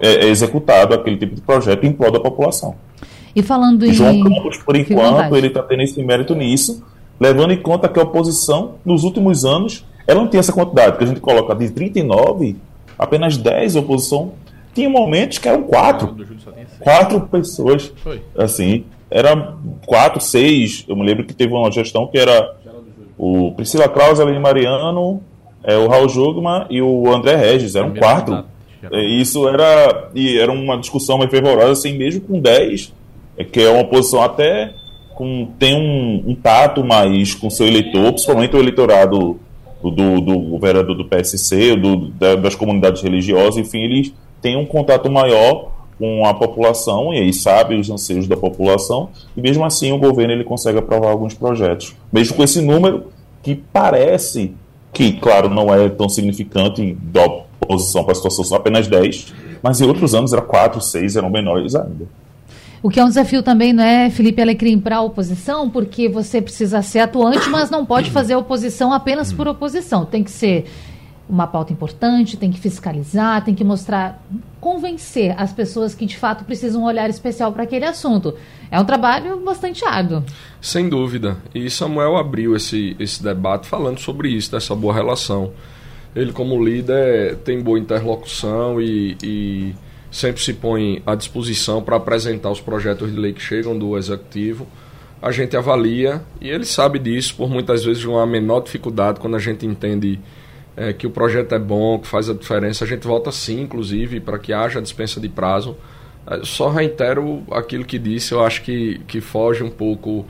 [0.00, 2.74] é, executado aquele tipo de projeto em prol da população.
[3.34, 3.92] E falando em.
[3.92, 6.82] João Campos, por enquanto, ele está tendo esse mérito nisso,
[7.20, 11.04] levando em conta que a oposição, nos últimos anos, ela não tem essa quantidade, que
[11.04, 12.56] a gente coloca de 39,
[12.98, 14.32] apenas 10 a oposição
[14.78, 16.16] tinha momentos que eram quatro.
[16.78, 17.92] Quatro pessoas.
[17.96, 18.22] Foi.
[18.36, 20.84] Assim, era quatro, seis.
[20.88, 22.54] Eu me lembro que teve uma gestão que era
[23.18, 25.20] o Priscila Krause, Aline Mariano,
[25.64, 27.74] é, o Raul Jugman e o André Regis.
[27.74, 28.44] Eram quatro.
[28.92, 30.10] Isso era.
[30.14, 32.94] E era uma discussão mais fervorosa, assim, mesmo com dez,
[33.36, 34.72] é, que é uma posição até.
[35.16, 39.40] Com, tem um, um tato mais com seu eleitor, principalmente o eleitorado
[39.82, 44.66] do, do, do vereador do PSC, do, da, das comunidades religiosas, enfim, eles tem um
[44.66, 49.90] contato maior com a população e aí sabe os anseios da população e mesmo assim
[49.92, 53.06] o governo ele consegue aprovar alguns projetos mesmo com esse número
[53.42, 54.54] que parece
[54.92, 59.80] que claro não é tão significante da oposição para a situação são apenas 10 mas
[59.80, 62.06] em outros anos era 4, 6 eram menores ainda
[62.80, 66.40] o que é um desafio também, não é, Felipe Alecrim, para a oposição, porque você
[66.40, 70.04] precisa ser atuante, mas não pode fazer oposição apenas por oposição.
[70.04, 70.66] Tem que ser
[71.28, 74.24] uma pauta importante, tem que fiscalizar, tem que mostrar,
[74.60, 78.34] convencer as pessoas que de fato precisam um olhar especial para aquele assunto.
[78.70, 80.24] É um trabalho bastante árduo.
[80.60, 81.36] Sem dúvida.
[81.54, 85.52] E Samuel abriu esse, esse debate falando sobre isso, dessa boa relação.
[86.16, 89.74] Ele, como líder, tem boa interlocução e, e
[90.10, 94.66] sempre se põe à disposição para apresentar os projetos de lei que chegam do executivo.
[95.20, 99.40] A gente avalia e ele sabe disso, por muitas vezes uma menor dificuldade quando a
[99.40, 100.18] gente entende
[100.78, 102.84] é, que o projeto é bom, que faz a diferença.
[102.84, 105.76] A gente volta sim, inclusive, para que haja dispensa de prazo.
[106.26, 110.24] É, só reitero aquilo que disse, eu acho que, que foge um pouco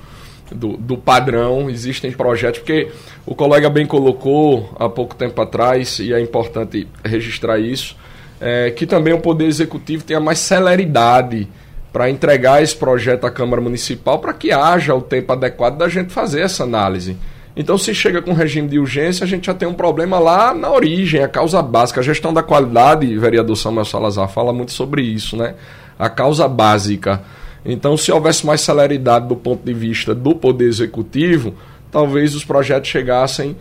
[0.50, 1.68] do, do padrão.
[1.68, 2.88] Existem projetos, porque
[3.26, 7.96] o colega bem colocou há pouco tempo atrás, e é importante registrar isso
[8.40, 11.48] é, que também o Poder Executivo tenha mais celeridade
[11.92, 16.12] para entregar esse projeto à Câmara Municipal para que haja o tempo adequado da gente
[16.12, 17.16] fazer essa análise.
[17.58, 20.70] Então, se chega com regime de urgência, a gente já tem um problema lá na
[20.70, 21.98] origem, a causa básica.
[21.98, 25.56] A gestão da qualidade, vereador Samuel Salazar fala muito sobre isso, né?
[25.98, 27.20] A causa básica.
[27.66, 31.52] Então, se houvesse mais celeridade do ponto de vista do Poder Executivo,
[31.90, 33.56] talvez os projetos chegassem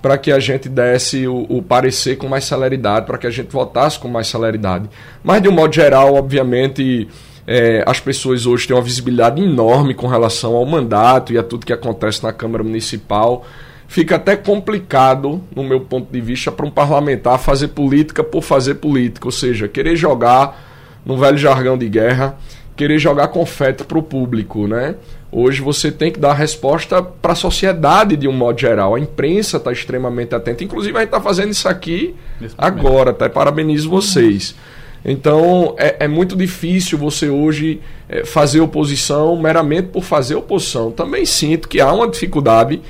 [0.00, 3.50] para que a gente desse o, o, parecer com mais celeridade, para que a gente
[3.50, 4.88] votasse com mais celeridade.
[5.24, 7.08] Mas, de um modo geral, obviamente,
[7.46, 11.66] é, as pessoas hoje têm uma visibilidade enorme com relação ao mandato e a tudo
[11.66, 13.44] que acontece na Câmara Municipal.
[13.88, 18.76] Fica até complicado, no meu ponto de vista, para um parlamentar fazer política por fazer
[18.76, 22.36] política, ou seja, querer jogar no velho jargão de guerra,
[22.76, 24.94] querer jogar confete para o público, né?
[25.32, 28.94] Hoje você tem que dar resposta para a sociedade de um modo geral.
[28.94, 30.64] A imprensa está extremamente atenta.
[30.64, 32.14] Inclusive, a gente está fazendo isso aqui
[32.56, 33.26] agora, tá?
[33.26, 34.54] E parabenizo vocês.
[35.04, 40.90] Então, é, é muito difícil você hoje é, fazer oposição meramente por fazer oposição.
[40.90, 42.80] Também sinto que há uma dificuldade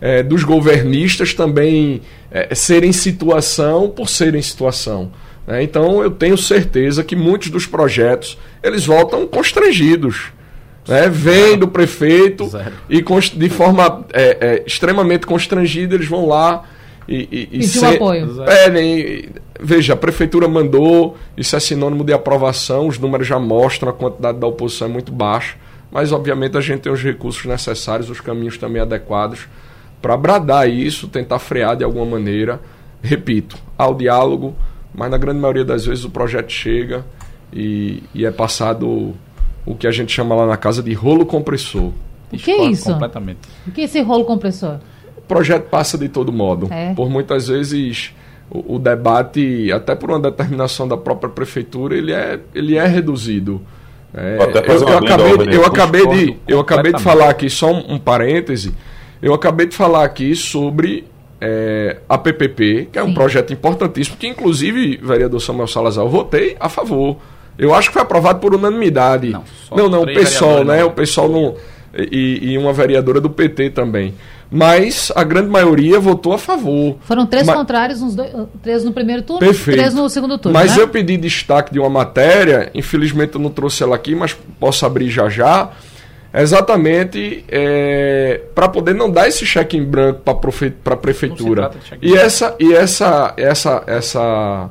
[0.00, 5.12] é, dos governistas também é, serem situação por serem situação.
[5.46, 5.62] Né?
[5.62, 10.32] Então, eu tenho certeza que muitos dos projetos eles voltam constrangidos
[10.88, 12.72] né, vem do prefeito Zero.
[12.88, 13.02] e
[13.36, 16.64] de forma é, é, extremamente constrangida eles vão lá
[17.10, 18.28] e, e, se, apoio.
[18.44, 19.30] pedem.
[19.58, 24.38] Veja, a prefeitura mandou, isso é sinônimo de aprovação, os números já mostram, a quantidade
[24.38, 25.56] da oposição é muito baixa,
[25.90, 29.48] mas obviamente a gente tem os recursos necessários, os caminhos também adequados
[30.00, 32.60] para bradar isso, tentar frear de alguma maneira.
[33.02, 34.54] Repito, ao diálogo,
[34.94, 37.04] mas na grande maioria das vezes o projeto chega
[37.52, 39.14] e, e é passado
[39.66, 41.92] o que a gente chama lá na casa de rolo compressor.
[42.32, 42.92] O que é isso?
[42.92, 43.40] Completamente.
[43.66, 44.78] O que é esse rolo compressor?
[45.30, 46.68] O projeto passa de todo modo.
[46.70, 46.92] É.
[46.94, 48.12] Por muitas vezes
[48.50, 53.60] o, o, debate, até por uma determinação da própria prefeitura, ele é, ele é reduzido.
[54.12, 57.94] É, eu, eu, acabei, de, eu acabei de, eu acabei de falar aqui, só um,
[57.94, 58.74] um parêntese,
[59.22, 61.06] eu acabei de falar aqui sobre
[61.40, 63.10] é, a PPP, que é Sim.
[63.10, 67.18] um projeto importantíssimo, que inclusive, vereador Samuel Salazar, eu votei a favor.
[67.56, 69.30] Eu acho que foi aprovado por unanimidade.
[69.30, 69.44] Não,
[69.76, 70.82] não, não o pessoal, né?
[70.82, 71.54] O pessoal não.
[71.94, 74.14] E, e, uma vereadora do PT também.
[74.50, 76.96] Mas a grande maioria votou a favor.
[77.02, 78.30] Foram três mas, contrários, uns dois,
[78.62, 79.78] três no primeiro turno perfeito.
[79.78, 80.58] três no segundo turno.
[80.58, 80.82] Mas né?
[80.82, 85.08] eu pedi destaque de uma matéria, infelizmente eu não trouxe ela aqui, mas posso abrir
[85.08, 85.70] já já.
[86.32, 90.20] Exatamente é, para poder não dar esse cheque em branco
[90.84, 91.72] para a prefeitura.
[92.00, 94.70] E essa, e essa, essa, essa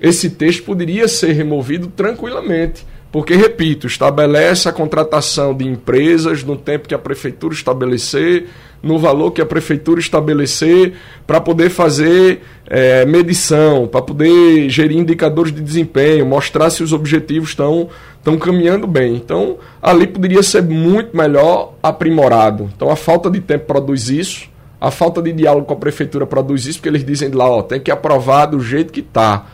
[0.00, 2.86] esse texto poderia ser removido tranquilamente.
[3.12, 8.46] Porque, repito, estabelece a contratação de empresas no tempo que a prefeitura estabelecer,
[8.82, 10.94] no valor que a prefeitura estabelecer,
[11.26, 17.50] para poder fazer é, medição, para poder gerir indicadores de desempenho, mostrar se os objetivos
[17.50, 17.88] estão
[18.20, 19.14] estão caminhando bem.
[19.16, 22.70] Então, ali poderia ser muito melhor aprimorado.
[22.76, 24.48] Então, a falta de tempo produz isso,
[24.80, 27.80] a falta de diálogo com a prefeitura produz isso, porque eles dizem lá, ó, tem
[27.80, 29.46] que aprovar do jeito que está.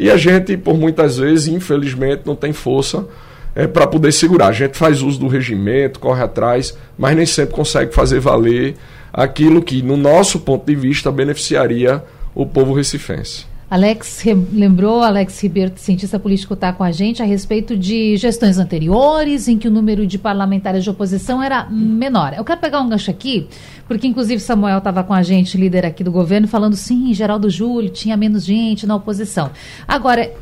[0.00, 3.04] E a gente, por muitas vezes, infelizmente, não tem força
[3.52, 4.46] é, para poder segurar.
[4.46, 8.76] A gente faz uso do regimento, corre atrás, mas nem sempre consegue fazer valer
[9.12, 12.00] aquilo que, no nosso ponto de vista, beneficiaria
[12.32, 13.44] o povo recifense.
[13.70, 19.46] Alex lembrou, Alex Ribeiro, cientista político, está com a gente a respeito de gestões anteriores
[19.46, 22.32] em que o número de parlamentares de oposição era menor.
[22.34, 23.46] Eu quero pegar um gancho aqui,
[23.86, 27.90] porque inclusive Samuel estava com a gente, líder aqui do governo, falando sim, Geraldo Júlio
[27.90, 29.50] tinha menos gente na oposição.
[29.86, 30.32] Agora,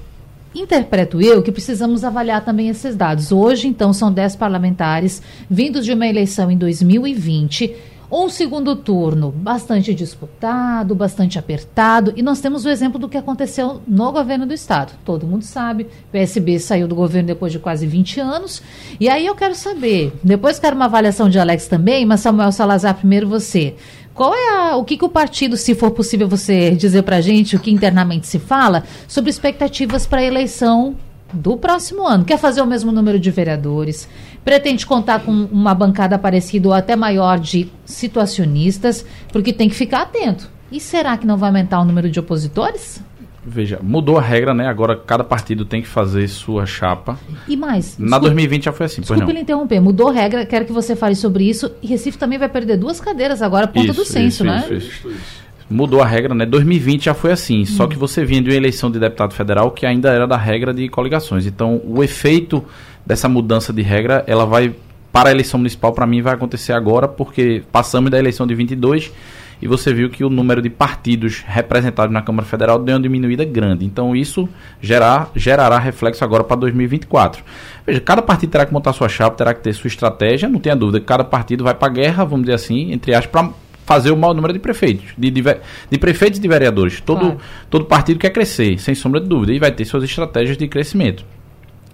[0.54, 3.32] interpreto eu que precisamos avaliar também esses dados.
[3.32, 7.74] Hoje, então, são 10 parlamentares vindos de uma eleição em 2020
[8.10, 13.80] um segundo turno bastante disputado, bastante apertado, e nós temos o exemplo do que aconteceu
[13.86, 14.92] no governo do estado.
[15.04, 18.62] Todo mundo sabe, PSB saiu do governo depois de quase 20 anos.
[19.00, 22.94] E aí eu quero saber, depois quero uma avaliação de Alex também, mas Samuel Salazar,
[22.94, 23.74] primeiro você.
[24.14, 27.54] Qual é a, o que, que o partido, se for possível você dizer para gente
[27.54, 30.96] o que internamente se fala, sobre expectativas para a eleição
[31.32, 32.24] do próximo ano.
[32.24, 34.08] Quer fazer o mesmo número de vereadores,
[34.46, 40.02] pretende contar com uma bancada parecida ou até maior de situacionistas, porque tem que ficar
[40.02, 40.48] atento.
[40.70, 43.02] E será que não vai aumentar o número de opositores?
[43.44, 44.68] Veja, mudou a regra, né?
[44.68, 47.18] Agora cada partido tem que fazer sua chapa.
[47.48, 47.98] E mais?
[47.98, 49.80] Na 2020 já foi assim, pois lhe interromper.
[49.80, 51.72] Mudou a regra, quero que você fale sobre isso.
[51.82, 54.64] E Recife também vai perder duas cadeiras agora por conta Isso, do censo, isso, né?
[54.70, 55.45] isso, isso.
[55.68, 56.46] Mudou a regra, né?
[56.46, 59.84] 2020 já foi assim, só que você vinha de uma eleição de deputado federal que
[59.84, 61.44] ainda era da regra de coligações.
[61.44, 62.64] Então, o efeito
[63.04, 64.74] dessa mudança de regra, ela vai
[65.12, 69.12] para a eleição municipal, para mim, vai acontecer agora, porque passamos da eleição de 22
[69.60, 73.44] e você viu que o número de partidos representados na Câmara Federal deu uma diminuída
[73.44, 73.84] grande.
[73.84, 74.48] Então, isso
[74.80, 77.42] gerar, gerará reflexo agora para 2024.
[77.86, 80.76] Veja, cada partido terá que montar sua chapa, terá que ter sua estratégia, não tenha
[80.76, 81.00] dúvida.
[81.00, 83.50] Cada partido vai para a guerra, vamos dizer assim, entre aspas, para
[83.86, 85.42] fazer o maior número de prefeitos, de, de,
[85.90, 87.00] de prefeitos e de vereadores.
[87.00, 87.38] Todo, Claro.
[87.70, 91.24] todo partido quer crescer, sem sombra de dúvida, e vai ter suas estratégias de crescimento.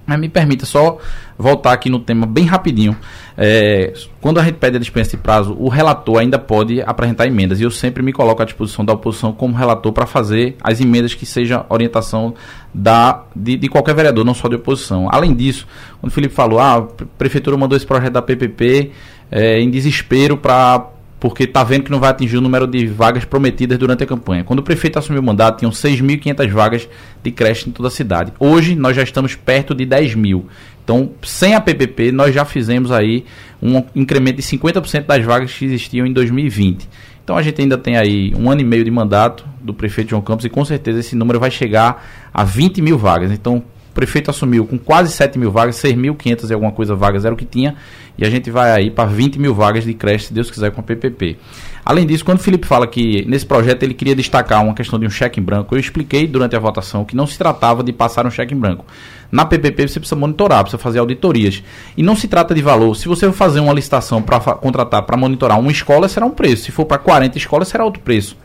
[0.05, 0.98] Mas me permita só
[1.38, 2.96] voltar aqui no tema bem rapidinho.
[3.38, 7.61] É, quando a gente pede a dispensa de prazo, o relator ainda pode apresentar emendas.
[7.61, 11.14] E eu sempre me coloco à disposição da oposição como relator para fazer as emendas
[11.14, 12.35] que seja orientação
[12.74, 15.09] da, de, de qualquer vereador, não só de oposição.
[15.09, 15.68] Além disso,
[16.00, 16.83] quando o Felipe falou, ah, a
[17.16, 18.90] prefeitura mandou esse projeto da PPP
[19.31, 20.88] é, em desespero para
[21.22, 24.42] porque está vendo que não vai atingir o número de vagas prometidas durante a campanha.
[24.42, 26.88] Quando o prefeito assumiu o mandato, tinham 6.500 vagas
[27.22, 28.32] de creche em toda a cidade.
[28.40, 30.46] Hoje, nós já estamos perto de 10 mil.
[30.82, 33.24] Então, sem a PPP, nós já fizemos aí
[33.62, 36.88] um incremento de 50% das vagas que existiam em 2020.
[37.22, 40.22] Então, a gente ainda tem aí um ano e meio de mandato do prefeito João
[40.22, 42.04] Campos e com certeza esse número vai chegar
[42.35, 43.30] a 20 mil vagas.
[43.30, 47.35] Então, o prefeito assumiu com quase 7 mil vagas, 6.500 e alguma coisa vagas era
[47.35, 47.76] o que tinha,
[48.16, 50.81] e a gente vai aí para 20 mil vagas de creche, se Deus quiser, com
[50.81, 51.37] a PPP.
[51.85, 55.07] Além disso, quando o Felipe fala que nesse projeto ele queria destacar uma questão de
[55.07, 58.26] um cheque em branco, eu expliquei durante a votação que não se tratava de passar
[58.26, 58.85] um cheque em branco.
[59.31, 61.62] Na PPP você precisa monitorar, precisa fazer auditorias.
[61.96, 62.94] E não se trata de valor.
[62.94, 66.64] Se você for fazer uma licitação para contratar, para monitorar uma escola, será um preço.
[66.64, 68.37] Se for para 40 escolas, será outro preço.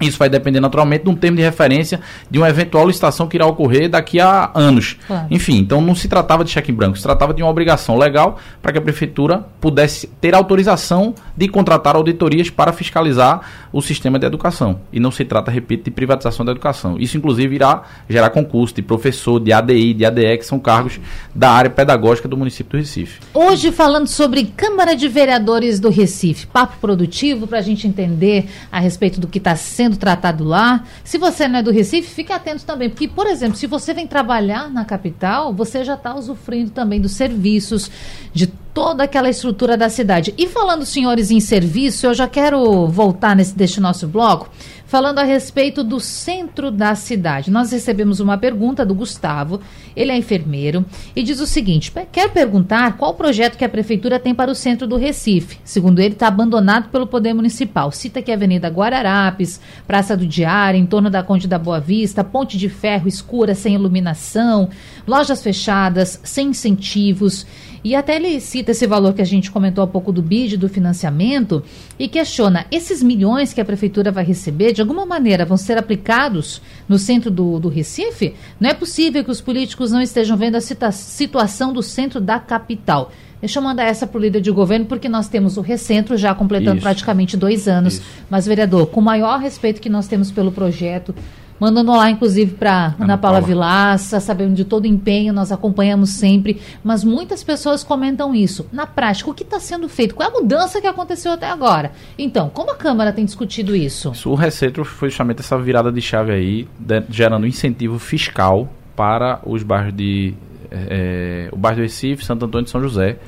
[0.00, 3.46] Isso vai depender naturalmente de um termo de referência de uma eventual licitação que irá
[3.46, 4.96] ocorrer daqui a anos.
[5.06, 5.26] Claro.
[5.30, 8.38] Enfim, então não se tratava de cheque em branco, se tratava de uma obrigação legal
[8.62, 13.40] para que a prefeitura pudesse ter autorização de contratar auditorias para fiscalizar
[13.72, 14.80] o sistema de educação.
[14.92, 16.96] E não se trata, repito, de privatização da educação.
[16.98, 20.98] Isso, inclusive, irá gerar concurso de professor, de ADI, de ADE, que são cargos
[21.34, 23.20] da área pedagógica do município do Recife.
[23.34, 28.80] Hoje falando sobre Câmara de Vereadores do Recife, papo produtivo para a gente entender a
[28.80, 30.84] respeito do que está sendo tratado lá.
[31.04, 34.06] Se você não é do Recife, fique atento também, porque, por exemplo, se você vem
[34.06, 37.90] trabalhar na capital, você já está usufruindo também dos serviços,
[38.32, 40.34] de toda aquela estrutura da cidade.
[40.38, 44.48] E falando, senhores, em serviço, eu já quero voltar nesse deste nosso bloco
[44.90, 47.48] falando a respeito do centro da cidade.
[47.48, 49.60] Nós recebemos uma pergunta do Gustavo,
[49.94, 54.34] ele é enfermeiro, e diz o seguinte: quer perguntar qual projeto que a prefeitura tem
[54.34, 55.60] para o centro do Recife.
[55.62, 57.92] Segundo ele, está abandonado pelo Poder Municipal.
[57.92, 62.24] Cita que a Avenida Guararapes, Praça do Diário, em torno da Conde da Boa Vista,
[62.24, 64.70] Ponte de Ferro escura, sem iluminação,
[65.06, 67.46] lojas fechadas, sem incentivos.
[67.82, 70.68] E até ele cita esse valor que a gente comentou há pouco do BID, do
[70.68, 71.62] financiamento,
[71.98, 76.60] e questiona: esses milhões que a prefeitura vai receber, de alguma maneira, vão ser aplicados
[76.88, 78.34] no centro do, do Recife?
[78.58, 82.38] Não é possível que os políticos não estejam vendo a cita- situação do centro da
[82.38, 83.10] capital.
[83.40, 86.34] Deixa eu mandar essa para o líder de governo, porque nós temos o Recentro já
[86.34, 86.82] completando Isso.
[86.82, 87.94] praticamente dois anos.
[87.94, 88.02] Isso.
[88.28, 91.14] Mas, vereador, com o maior respeito que nós temos pelo projeto,
[91.60, 93.40] mandando lá, inclusive, para Ana Paula Paula.
[93.46, 98.66] Vilaça, sabendo de todo o empenho, nós acompanhamos sempre, mas muitas pessoas comentam isso.
[98.72, 100.14] Na prática, o que está sendo feito?
[100.14, 101.92] Qual é a mudança que aconteceu até agora?
[102.18, 104.12] Então, como a Câmara tem discutido isso?
[104.24, 109.62] O Recentro foi justamente essa virada de chave aí, de- gerando incentivo fiscal para os
[109.62, 110.34] bairros de.
[110.70, 113.18] eh, o bairro do Recife, Santo Antônio e São José.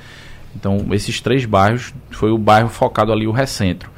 [0.55, 3.91] Então, esses três bairros foi o bairro focado ali, o Recentro.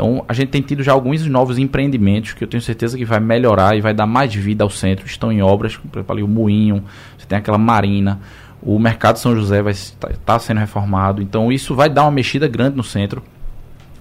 [0.00, 3.20] Então, a gente tem tido já alguns novos empreendimentos que eu tenho certeza que vai
[3.20, 5.04] melhorar e vai dar mais vida ao centro.
[5.04, 6.82] Estão em obras, por exemplo, ali o Moinho,
[7.18, 8.18] você tem aquela marina,
[8.62, 11.20] o Mercado São José vai estar tá sendo reformado.
[11.20, 13.22] Então, isso vai dar uma mexida grande no centro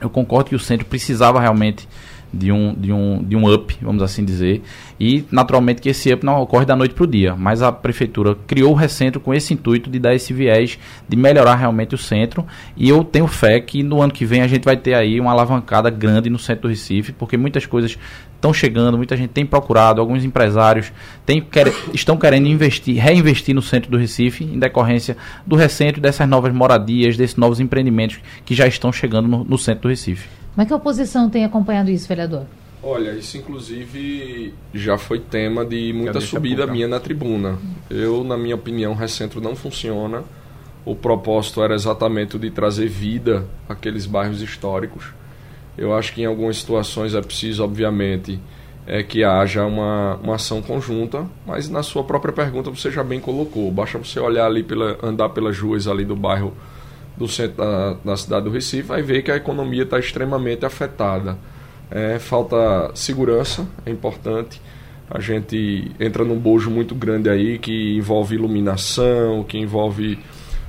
[0.02, 1.88] eu concordo que o centro precisava realmente
[2.34, 4.62] de um, de um, de um up, vamos assim dizer,
[5.00, 8.36] e naturalmente que esse up não ocorre da noite para o dia, mas a prefeitura
[8.48, 12.46] criou o recentro com esse intuito de dar esse viés, de melhorar realmente o centro,
[12.78, 15.32] e eu tenho fé que no ano que vem a gente vai ter aí uma
[15.32, 17.98] alavancada grande no centro do Recife, porque muitas coisas
[18.36, 20.92] estão chegando, muita gente tem procurado, alguns empresários
[21.26, 26.28] têm, quer, estão querendo investir, reinvestir no centro do Recife, em decorrência do recentro dessas
[26.28, 30.38] novas moradias, desses novos empreendimentos que já estão chegando no, no centro do Recife.
[30.54, 32.46] Como é que a oposição tem acompanhado isso, vereador?
[32.82, 37.58] Olha, isso inclusive já foi tema de muita subida minha na tribuna.
[37.90, 40.23] Eu, na minha opinião, o Recentro não funciona.
[40.86, 45.08] O propósito era exatamente o de trazer vida àqueles bairros históricos.
[45.78, 48.40] Eu acho que em algumas situações é preciso, obviamente,
[48.88, 53.19] é que haja uma, uma ação conjunta, mas na sua própria pergunta você já bem
[53.19, 53.69] colocou.
[53.71, 56.54] Basta você olhar ali, pela, andar pelas ruas ali do bairro
[57.20, 61.38] do centro da, da cidade do Recife, vai ver que a economia está extremamente afetada.
[61.92, 64.62] É, falta segurança, é importante.
[65.12, 70.17] A gente entra num bojo muito grande aí que envolve iluminação, que envolve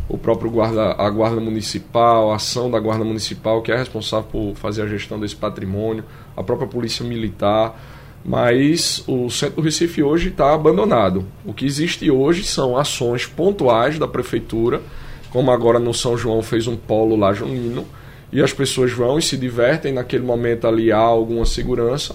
[0.09, 4.55] o próprio guarda, a guarda municipal, a ação da guarda municipal que é responsável por
[4.57, 6.05] fazer a gestão desse patrimônio,
[6.37, 7.81] a própria polícia militar.
[8.25, 11.25] Mas o centro do Recife hoje está abandonado.
[11.45, 14.83] O que existe hoje são ações pontuais da prefeitura,
[15.31, 17.87] como agora no São João fez um polo lá junino,
[18.33, 19.93] e as pessoas vão e se divertem.
[19.93, 22.15] Naquele momento ali há alguma segurança,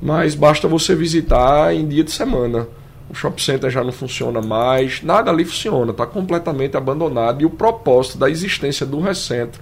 [0.00, 2.66] mas basta você visitar em dia de semana
[3.10, 7.50] o shopping center já não funciona mais, nada ali funciona, está completamente abandonado e o
[7.50, 9.60] propósito da existência do recentro,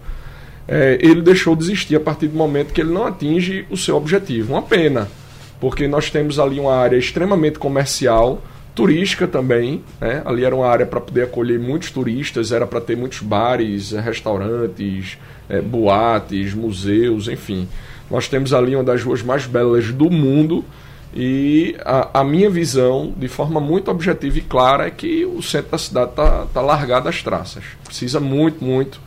[0.69, 3.97] é, ele deixou de existir a partir do momento que ele não atinge o seu
[3.97, 4.53] objetivo.
[4.53, 5.09] Uma pena,
[5.59, 8.43] porque nós temos ali uma área extremamente comercial,
[8.79, 10.23] turística também, né?
[10.25, 15.19] ali era uma área para poder acolher muitos turistas, era para ter muitos bares, restaurantes,
[15.49, 17.69] é, boates, museus, enfim.
[18.09, 20.65] Nós temos ali uma das ruas mais belas do mundo,
[21.13, 25.73] e a, a, minha visão, de forma muito objetiva e clara, é que o centro
[25.73, 27.65] da cidade está tá largado às traças.
[27.85, 29.01] Precisa muito, muito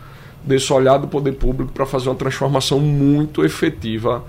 [0.43, 4.21] desse olhar do poder público para fazer uma transformação muito efetiva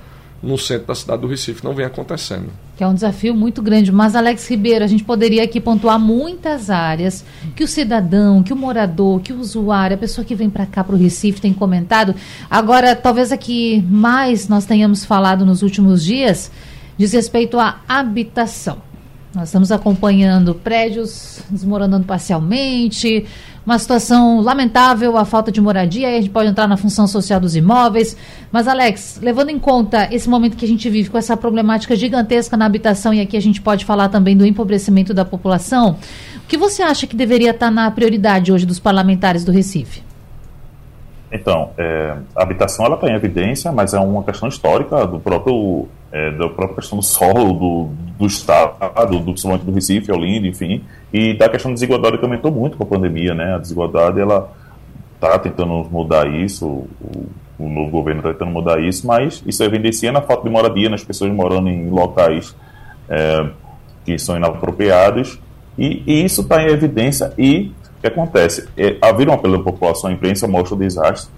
[0.43, 1.64] no centro da cidade do Recife.
[1.64, 2.51] Não vem acontecendo.
[2.76, 3.93] Que é um desafio muito grande.
[3.93, 7.24] Mas, Alex Ribeiro, a gente poderia aqui pontuar muitas áreas
[7.55, 10.82] que o cidadão, que o morador, que o usuário, a pessoa que vem para cá,
[10.82, 12.14] para o Recife, tem comentado.
[12.51, 16.51] Agora, talvez aqui mais nós tenhamos falado nos últimos dias
[16.97, 18.91] diz respeito à habitação.
[19.35, 23.24] Nós estamos acompanhando prédios desmoronando parcialmente,
[23.64, 27.41] uma situação lamentável, a falta de moradia, aí a gente pode entrar na função social
[27.41, 28.14] dos imóveis.
[28.51, 32.57] Mas, Alex, levando em conta esse momento que a gente vive com essa problemática gigantesca
[32.57, 35.97] na habitação, e aqui a gente pode falar também do empobrecimento da população,
[36.37, 40.03] o que você acha que deveria estar na prioridade hoje dos parlamentares do Recife?
[41.30, 45.89] Então, é, a habitação ela está em evidência, mas é uma questão histórica do próprio
[46.12, 47.88] é, da própria questão do solo, do,
[48.18, 52.52] do estado, do, principalmente do Recife, Olinda, enfim, e da questão da desigualdade que aumentou
[52.52, 53.54] muito com a pandemia, né?
[53.54, 54.52] A desigualdade ela
[55.14, 57.26] está tentando mudar isso, o,
[57.58, 61.02] o novo governo está tentando mudar isso, mas isso evidencia na falta de moradia, nas
[61.02, 62.54] pessoas morando em locais
[63.08, 63.48] é,
[64.04, 65.40] que são inapropriados,
[65.78, 68.68] e, e isso está em evidência e que acontece?
[68.76, 71.32] É, haver um apelo da população, a imprensa mostra o desastre,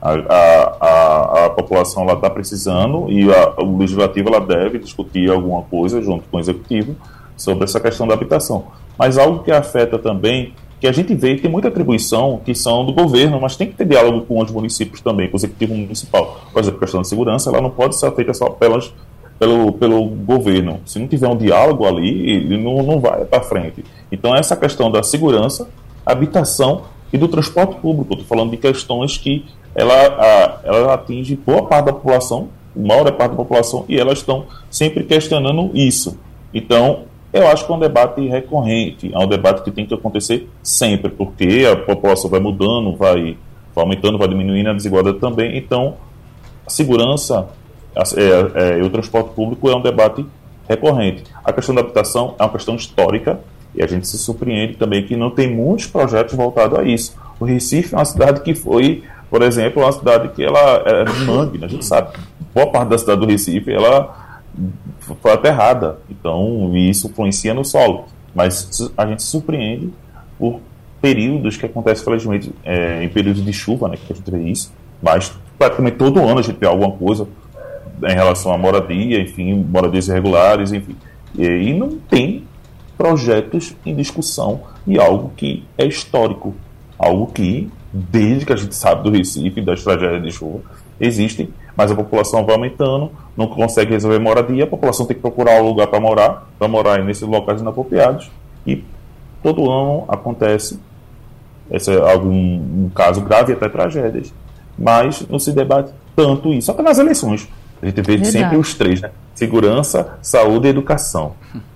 [0.00, 6.00] a, a, a, população está precisando e a, o legislativo ela deve discutir alguma coisa
[6.00, 6.96] junto com o executivo
[7.36, 8.66] sobre essa questão da habitação.
[8.98, 12.92] Mas algo que afeta também, que a gente vê tem muita atribuição que são do
[12.92, 16.40] governo, mas tem que ter diálogo com os municípios também, com o executivo municipal.
[16.52, 18.92] Por exemplo, a questão de segurança, ela não pode ser feita só pelas,
[19.38, 20.80] pelo, pelo governo.
[20.86, 23.84] Se não tiver um diálogo ali, ele não, não vai para frente.
[24.10, 25.68] Então, essa questão da segurança
[26.04, 26.82] habitação
[27.12, 28.14] e do transporte público.
[28.14, 29.44] Estou falando de questões que
[29.74, 34.46] ela, a, ela atinge boa parte da população, maior parte da população, e elas estão
[34.70, 36.18] sempre questionando isso.
[36.52, 40.48] Então, eu acho que é um debate recorrente, é um debate que tem que acontecer
[40.62, 43.36] sempre, porque a população vai mudando, vai,
[43.74, 45.56] vai aumentando, vai diminuindo a desigualdade também.
[45.56, 45.94] Então,
[46.66, 47.48] a segurança
[47.94, 50.26] é, é, e o transporte público é um debate
[50.68, 51.24] recorrente.
[51.44, 53.40] A questão da habitação é uma questão histórica,
[53.74, 57.16] e a gente se surpreende também que não tem muitos projetos voltados a isso.
[57.38, 61.24] O Recife é uma cidade que foi, por exemplo, uma cidade que ela era de
[61.24, 61.66] mangue, né?
[61.66, 62.18] a gente sabe.
[62.52, 64.42] Boa parte da cidade do Recife ela
[65.22, 68.06] foi aterrada, então isso influencia no solo.
[68.34, 69.90] Mas a gente se surpreende
[70.38, 70.60] por
[71.00, 74.72] períodos que acontecem, felizmente, é, em períodos de chuva, né, que a gente vê isso,
[75.02, 77.26] mas praticamente todo ano a gente vê alguma coisa
[78.02, 80.96] em relação à moradia, enfim, moradias irregulares, enfim.
[81.36, 82.44] E, e não tem
[82.96, 86.54] projetos em discussão e algo que é histórico,
[86.98, 90.60] algo que, desde que a gente sabe do Recife, das tragédias de chuva,
[91.00, 95.60] existem, mas a população vai aumentando, não consegue resolver moradia, a população tem que procurar
[95.60, 98.30] um lugar para morar, para morar nesses locais inapropriados,
[98.66, 98.84] e
[99.42, 100.78] todo ano acontece
[101.70, 104.34] esse é algum um caso grave até tragédias,
[104.76, 107.48] mas não se debate tanto isso, até nas eleições.
[107.80, 108.32] A gente vê Verdade.
[108.32, 109.10] sempre os três, né?
[109.34, 111.32] Segurança, saúde e educação.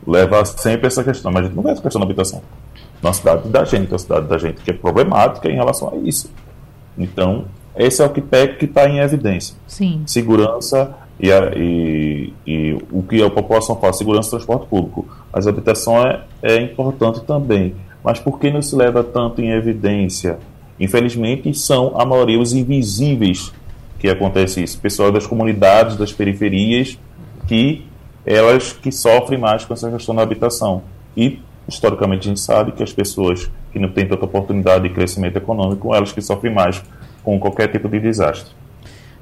[0.07, 2.43] Leva sempre essa questão, mas a gente não vê essa questão da habitação.
[3.05, 6.31] Na cidade da gente, a cidade da gente que é problemática em relação a isso.
[6.97, 7.45] Então,
[7.77, 9.55] esse é o que que está em evidência.
[9.67, 10.03] Sim.
[10.07, 15.07] Segurança e, a, e, e, o que a população fala, segurança e transporte público.
[15.31, 17.75] Mas a habitação é, é importante também.
[18.03, 20.39] Mas por que não se leva tanto em evidência?
[20.81, 23.53] Infelizmente, são a maioria os invisíveis
[23.99, 24.79] que acontece isso?
[24.81, 26.99] Pessoal das comunidades, das periferias,
[27.47, 27.87] que
[28.25, 30.83] elas que sofrem mais com essa questão da habitação.
[31.17, 31.39] E,
[31.69, 35.95] historicamente, a gente sabe que as pessoas que não têm tanta oportunidade de crescimento econômico,
[35.95, 36.83] elas que sofrem mais
[37.23, 38.53] com qualquer tipo de desastre.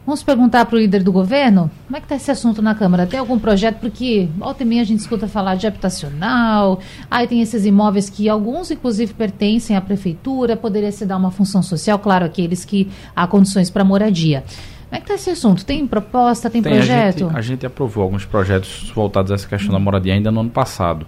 [0.04, 3.06] Vamos perguntar para o líder do governo como é que está esse assunto na Câmara.
[3.06, 3.78] Tem algum projeto?
[3.78, 8.28] Porque volta e meia a gente escuta falar de habitacional, aí tem esses imóveis que
[8.28, 13.28] alguns, inclusive, pertencem à prefeitura, poderia se dar uma função social, claro, aqueles que há
[13.28, 14.42] condições para moradia.
[14.88, 15.64] Como é que está esse assunto?
[15.64, 17.24] Tem proposta, tem, tem projeto?
[17.24, 20.40] A gente, a gente, aprovou alguns projetos voltados a essa questão da moradia ainda no
[20.40, 21.06] ano passado.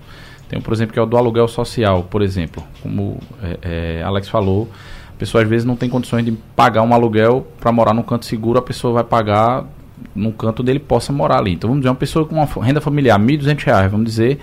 [0.55, 2.63] Tem, por exemplo, que é o do aluguel social, por exemplo.
[2.81, 4.71] Como é, é, Alex falou,
[5.09, 8.25] a pessoa às vezes não tem condições de pagar um aluguel para morar num canto
[8.25, 9.65] seguro, a pessoa vai pagar
[10.15, 11.55] num canto dele possa morar ali.
[11.55, 14.39] Então vamos dizer, uma pessoa com uma renda familiar, R$ 1.200, vamos dizer,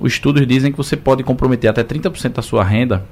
[0.00, 3.04] os estudos dizem que você pode comprometer até 30% da sua renda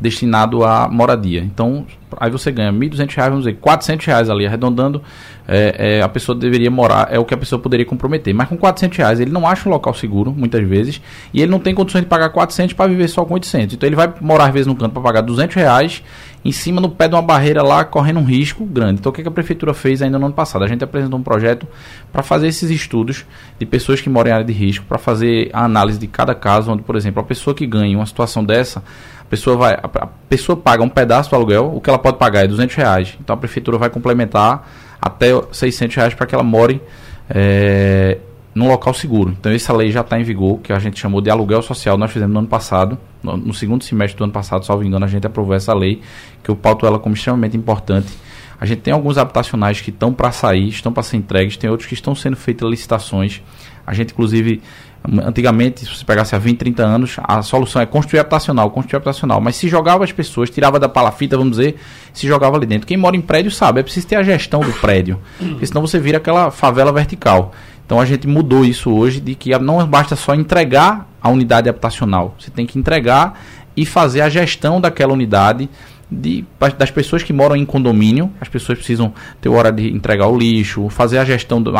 [0.00, 1.40] destinado à moradia.
[1.40, 1.86] Então,
[2.18, 5.02] aí você ganha R$ 1.200, vamos dizer, R$ reais ali, arredondando,
[5.46, 8.34] é, é, a pessoa deveria morar, é o que a pessoa poderia comprometer.
[8.34, 11.00] Mas com R$ reais ele não acha um local seguro, muitas vezes,
[11.32, 13.74] e ele não tem condições de pagar 400 para viver só com 800.
[13.74, 16.02] Então ele vai morar às vezes no canto para pagar R$ reais
[16.44, 19.00] em cima no pé de uma barreira lá, correndo um risco grande.
[19.00, 20.62] Então o que, a prefeitura fez ainda no ano passado?
[20.62, 21.66] A gente apresentou um projeto
[22.12, 23.24] para fazer esses estudos
[23.58, 26.70] de pessoas que moram em área de risco, para fazer a análise de cada caso,
[26.70, 28.82] onde, por exemplo, a pessoa que ganha uma situação dessa,
[29.20, 32.44] a pessoa vai, a pessoa paga um pedaço do aluguel, o que ela pode pagar
[32.44, 33.16] é 200 reais.
[33.20, 34.68] Então a prefeitura vai complementar
[35.00, 36.80] até 600 reais para que ela more
[37.30, 38.18] é,
[38.54, 39.34] num local seguro.
[39.38, 41.98] Então essa lei já está em vigor, que a gente chamou de aluguel social.
[41.98, 45.26] Nós fizemos no ano passado, no, segundo semestre do ano passado, salvo engano, a gente
[45.26, 46.00] aprovou essa lei,
[46.42, 48.08] que eu pauto ela como extremamente importante.
[48.60, 51.88] A gente tem alguns habitacionais que estão para sair, estão para ser entregues, tem outros
[51.88, 53.42] que estão sendo feitas licitações.
[53.86, 54.62] A gente, inclusive,
[55.06, 59.38] Antigamente, se você pegasse há 20, 30 anos, a solução é construir habitacional, construir habitacional.
[59.38, 61.76] Mas se jogava as pessoas, tirava da palafita, vamos dizer,
[62.10, 62.86] se jogava ali dentro.
[62.86, 65.20] Quem mora em prédio sabe, é preciso ter a gestão do prédio.
[65.36, 67.52] Porque senão você vira aquela favela vertical.
[67.86, 72.34] Então a gente mudou isso hoje de que não basta só entregar a unidade habitacional.
[72.38, 73.40] Você tem que entregar
[73.76, 75.68] e fazer a gestão daquela unidade
[76.10, 76.44] de,
[76.78, 78.30] das pessoas que moram em condomínio.
[78.40, 81.72] As pessoas precisam ter hora de entregar o lixo, fazer a gestão do,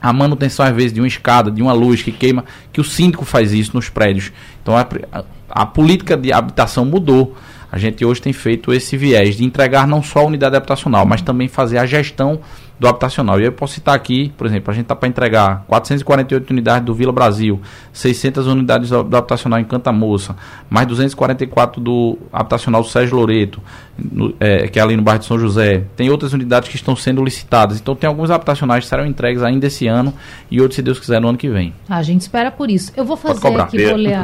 [0.00, 3.24] a manutenção, às vezes, de uma escada, de uma luz que queima, que o síndico
[3.24, 4.32] faz isso nos prédios.
[4.62, 7.36] Então, a, a, a política de habitação mudou.
[7.70, 11.20] A gente hoje tem feito esse viés de entregar não só a unidade habitacional, mas
[11.20, 12.40] também fazer a gestão
[12.78, 13.40] do habitacional.
[13.40, 16.94] E eu posso citar aqui, por exemplo, a gente está para entregar 448 unidades do
[16.94, 17.60] Vila Brasil,
[17.92, 20.36] 600 unidades do, do habitacional em Canta Moça,
[20.68, 23.62] mais 244 do habitacional Sérgio Loreto,
[23.98, 25.84] no, é, que é ali no bairro de São José.
[25.96, 27.80] Tem outras unidades que estão sendo licitadas.
[27.80, 30.12] Então tem alguns habitacionais que serão entregues ainda esse ano
[30.50, 31.72] e outros, se Deus quiser, no ano que vem.
[31.88, 32.92] A gente espera por isso.
[32.96, 34.18] Eu vou fazer aqui, vou ler.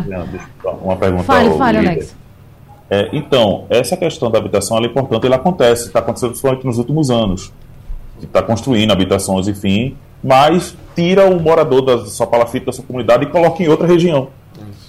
[0.82, 2.16] Uma pergunta fale, fale, Alex.
[2.90, 7.10] É, então, essa questão da habitação é importante, ela acontece, está acontecendo principalmente nos últimos
[7.10, 7.50] anos
[8.26, 13.26] está construindo habitações, enfim, mas tira o morador da sua palafita, da sua comunidade e
[13.26, 14.28] coloca em outra região.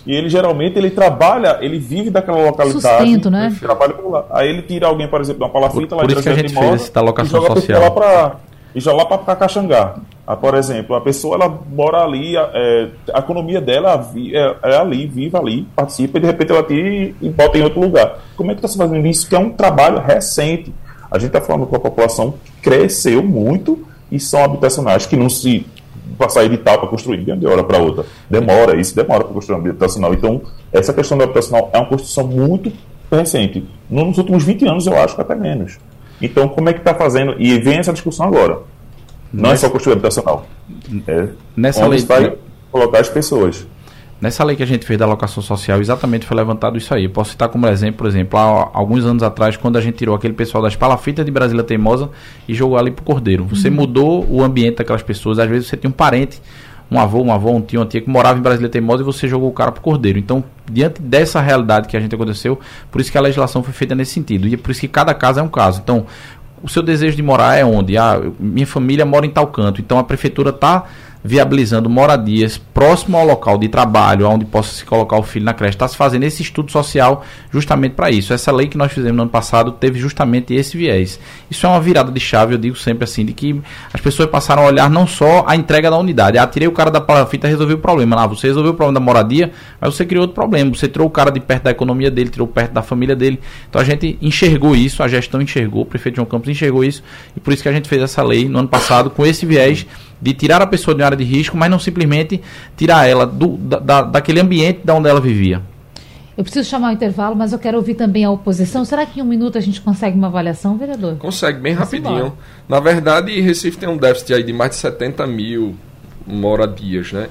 [0.06, 2.82] E ele geralmente ele trabalha, ele vive daquela localidade.
[2.82, 3.56] Sustento, né?
[3.60, 4.26] Trabalha por lá.
[4.32, 6.36] Aí ele tira alguém, por exemplo, de uma palafita por, lá por isso que a
[6.36, 7.82] gente fez essa alocação e social.
[7.82, 8.36] Lá pra,
[8.76, 9.96] e joga lá para Caxangá.
[10.26, 15.06] Ah, por exemplo, a pessoa ela mora ali, é, a economia dela é, é, ali,
[15.06, 18.20] vive ali, participa e de repente ela tira e bota em outro lugar.
[18.36, 19.28] Como é que está se fazendo isso?
[19.28, 20.74] Que é um trabalho recente.
[21.12, 25.66] A gente está falando com a população cresceu muito e são habitacionais que não se
[26.50, 28.06] de tal para construir de uma hora para outra.
[28.30, 30.14] Demora, isso demora para construir um habitacional.
[30.14, 30.42] Então,
[30.72, 32.72] essa questão do habitacional é uma construção muito
[33.12, 33.66] recente.
[33.90, 35.78] Nos últimos 20 anos, eu acho que até menos.
[36.22, 37.36] Então, como é que está fazendo?
[37.38, 38.60] E vem essa discussão agora.
[39.34, 39.66] Não Nessa...
[39.66, 40.46] é só construir habitacional.
[41.08, 42.38] É Nessa lei vai
[42.72, 43.68] colocar as pessoas.
[44.24, 47.04] Nessa lei que a gente fez da alocação social, exatamente foi levantado isso aí.
[47.04, 50.16] Eu posso citar como exemplo, por exemplo, há alguns anos atrás, quando a gente tirou
[50.16, 52.10] aquele pessoal das palafitas de Brasília Teimosa
[52.48, 53.44] e jogou ali pro Cordeiro.
[53.48, 53.74] Você uhum.
[53.74, 55.40] mudou o ambiente daquelas pessoas.
[55.40, 56.42] Às vezes você tem um parente,
[56.90, 59.28] um avô, um avô, um tio, uma tia que morava em Brasília Teimosa e você
[59.28, 60.18] jogou o cara pro Cordeiro.
[60.18, 62.58] Então, diante dessa realidade que a gente aconteceu,
[62.90, 64.48] por isso que a legislação foi feita nesse sentido.
[64.48, 65.82] E é por isso que cada caso é um caso.
[65.84, 66.06] Então,
[66.64, 67.98] o seu desejo de morar é onde?
[67.98, 69.82] Ah, minha família mora em tal canto.
[69.82, 70.86] Então a prefeitura está
[71.24, 75.76] viabilizando moradias próximo ao local de trabalho, onde possa se colocar o filho na creche.
[75.76, 78.34] Está se fazendo esse estudo social justamente para isso.
[78.34, 81.20] Essa lei que nós fizemos no ano passado teve justamente esse viés.
[81.50, 83.62] Isso é uma virada de chave, eu digo sempre assim, de que
[83.94, 86.38] as pessoas passaram a olhar não só a entrega da unidade.
[86.38, 88.16] Ah, tirei o cara da palafita resolvi o problema.
[88.16, 90.74] Lá, você resolveu o problema da moradia, mas você criou outro problema.
[90.76, 93.40] Você tirou o cara de perto da economia dele, tirou perto da família dele.
[93.70, 97.04] Então a gente enxergou isso, a gestão enxergou, o prefeito João Campos enxergou isso,
[97.36, 99.86] e por isso que a gente fez essa lei no ano passado com esse viés
[100.24, 102.42] de tirar a pessoa de uma área de risco, mas não simplesmente
[102.78, 105.62] tirar ela do, da, daquele ambiente da onde ela vivia.
[106.36, 108.84] Eu preciso chamar o intervalo, mas eu quero ouvir também a oposição.
[108.86, 111.18] Será que em um minuto a gente consegue uma avaliação, vereador?
[111.18, 112.18] Consegue, bem Vamos rapidinho.
[112.18, 112.34] Embora.
[112.68, 115.76] Na verdade, Recife tem um déficit aí de mais de 70 mil
[116.26, 117.28] moradias, né?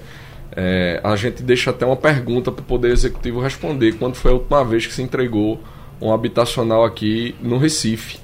[0.55, 3.93] É, a gente deixa até uma pergunta para o Poder Executivo responder.
[3.93, 5.59] Quando foi a última vez que se entregou
[6.01, 8.19] um habitacional aqui no Recife?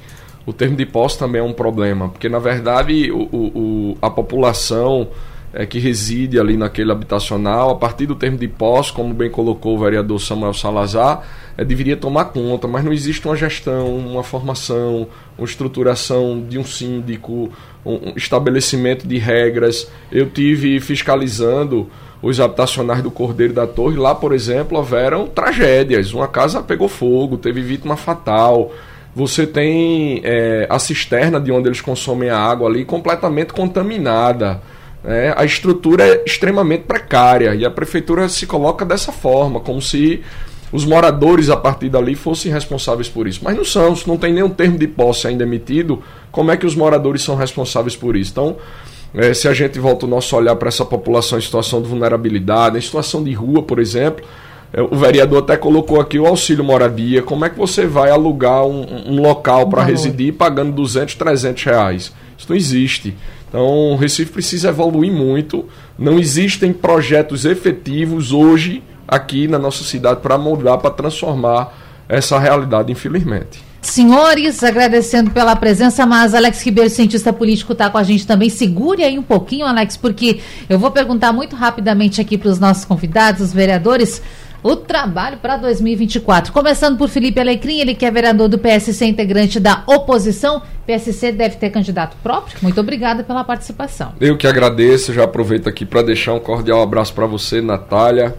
[0.49, 5.09] O termo de posse também é um problema, porque na verdade o, o, a população
[5.53, 9.76] é, que reside ali naquele habitacional, a partir do termo de posse, como bem colocou
[9.76, 11.22] o vereador Samuel Salazar,
[11.55, 16.64] é, deveria tomar conta, mas não existe uma gestão, uma formação, uma estruturação de um
[16.64, 17.53] síndico,
[17.84, 19.86] um estabelecimento de regras.
[20.11, 21.90] Eu tive fiscalizando
[22.22, 26.14] os habitacionais do Cordeiro da Torre, lá, por exemplo, houveram tragédias.
[26.14, 28.72] Uma casa pegou fogo, teve vítima fatal.
[29.19, 34.61] Você tem é, a cisterna de onde eles consomem a água ali completamente contaminada.
[35.05, 40.23] É, a estrutura é extremamente precária e a prefeitura se coloca dessa forma, como se
[40.71, 43.41] os moradores a partir dali fossem responsáveis por isso.
[43.43, 46.01] Mas não são, não tem nenhum termo de posse ainda emitido,
[46.31, 48.31] como é que os moradores são responsáveis por isso?
[48.31, 48.57] Então,
[49.12, 52.79] é, se a gente volta o nosso olhar para essa população em situação de vulnerabilidade,
[52.79, 54.25] em situação de rua, por exemplo,
[54.91, 57.23] o vereador até colocou aqui o auxílio moradia.
[57.23, 62.12] Como é que você vai alugar um, um local para residir pagando 200, 300 reais?
[62.37, 63.16] Isso não existe.
[63.49, 65.64] Então, o Recife precisa evoluir muito.
[65.99, 71.75] Não existem projetos efetivos hoje aqui na nossa cidade para mudar, para transformar
[72.09, 73.69] essa realidade, infelizmente.
[73.81, 78.51] Senhores, agradecendo pela presença, mas Alex Ribeiro, cientista político, está com a gente também.
[78.51, 82.85] Segure aí um pouquinho, Alex, porque eu vou perguntar muito rapidamente aqui para os nossos
[82.85, 84.21] convidados, os vereadores,
[84.62, 86.52] o trabalho para 2024.
[86.52, 90.62] Começando por Felipe Alecrim, ele que é vereador do PSC, integrante da oposição.
[90.86, 92.56] PSC deve ter candidato próprio.
[92.62, 94.12] Muito obrigada pela participação.
[94.20, 98.34] Eu que agradeço, já aproveito aqui para deixar um cordial abraço para você, Natália,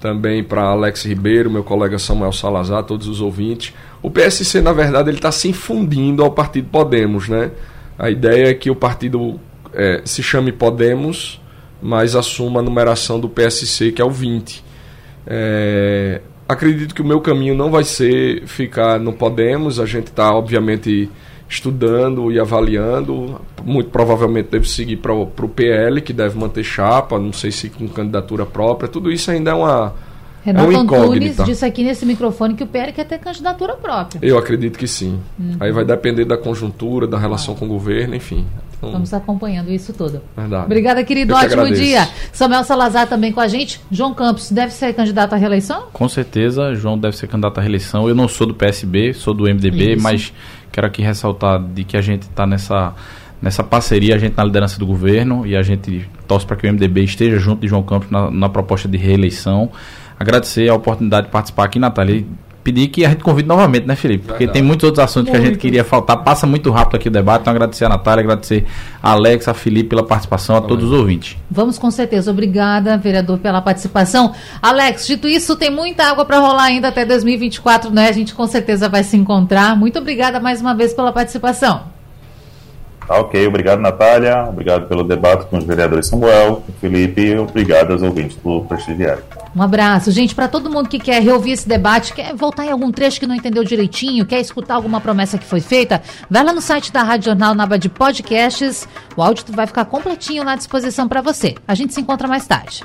[0.00, 3.72] também para Alex Ribeiro, meu colega Samuel Salazar, todos os ouvintes.
[4.02, 7.50] O PSC, na verdade, ele está se infundindo ao Partido Podemos, né?
[7.98, 9.38] A ideia é que o partido
[9.74, 11.40] é, se chame Podemos,
[11.82, 14.69] mas assuma a numeração do PSC, que é o 20.
[15.26, 20.34] É, acredito que o meu caminho não vai ser ficar no Podemos, a gente está,
[20.34, 21.10] obviamente,
[21.48, 23.40] estudando e avaliando.
[23.64, 27.88] Muito provavelmente deve seguir para o PL, que deve manter chapa, não sei se com
[27.88, 28.88] candidatura própria.
[28.88, 29.94] Tudo isso ainda é uma
[30.42, 34.18] Renato é um Antunes disse aqui nesse microfone que o PR quer ter candidatura própria.
[34.22, 35.20] Eu acredito que sim.
[35.38, 35.56] Uhum.
[35.60, 37.58] Aí vai depender da conjuntura, da relação ah.
[37.58, 38.46] com o governo, enfim.
[38.80, 38.92] Então...
[38.92, 40.22] Vamos acompanhando isso tudo.
[40.36, 40.64] Verdade.
[40.64, 41.34] Obrigada, querido.
[41.34, 41.82] Ótimo agradeço.
[41.82, 42.08] dia.
[42.32, 43.80] Samuel Salazar também com a gente.
[43.90, 45.84] João Campos deve ser candidato à reeleição?
[45.92, 48.08] Com certeza, João deve ser candidato à reeleição.
[48.08, 50.02] Eu não sou do PSB, sou do MDB, isso.
[50.02, 50.32] mas
[50.72, 52.94] quero aqui ressaltar de que a gente está nessa
[53.42, 56.72] nessa parceria, a gente na liderança do governo e a gente torce para que o
[56.72, 59.70] MDB esteja junto de João Campos na, na proposta de reeleição
[60.20, 62.26] agradecer a oportunidade de participar aqui, Natália.
[62.70, 64.26] Pedir que a gente convide novamente, né, Felipe?
[64.26, 64.52] Porque Verdade.
[64.52, 65.40] tem muitos outros assuntos muito.
[65.40, 66.22] que a gente queria faltar.
[66.22, 67.40] Passa muito rápido aqui o debate.
[67.40, 68.64] Então, agradecer a Natália, agradecer
[69.02, 71.36] a Alex, a Felipe pela participação, a todos os ouvintes.
[71.50, 72.30] Vamos com certeza.
[72.30, 74.32] Obrigada, vereador, pela participação.
[74.62, 78.08] Alex, dito isso, tem muita água para rolar ainda até 2024, né?
[78.08, 79.76] A gente com certeza vai se encontrar.
[79.76, 81.82] Muito obrigada mais uma vez pela participação.
[83.10, 88.02] Tá ok, obrigado Natália, obrigado pelo debate com os vereadores Samuel, Felipe e obrigado aos
[88.02, 89.24] ouvintes do Prestigiário.
[89.52, 92.92] Um abraço, gente, para todo mundo que quer reouvir esse debate, quer voltar em algum
[92.92, 96.00] trecho que não entendeu direitinho, quer escutar alguma promessa que foi feita,
[96.30, 98.86] vai lá no site da Rádio Jornal na aba de podcasts,
[99.16, 101.56] o áudio vai ficar completinho lá à disposição para você.
[101.66, 102.84] A gente se encontra mais tarde.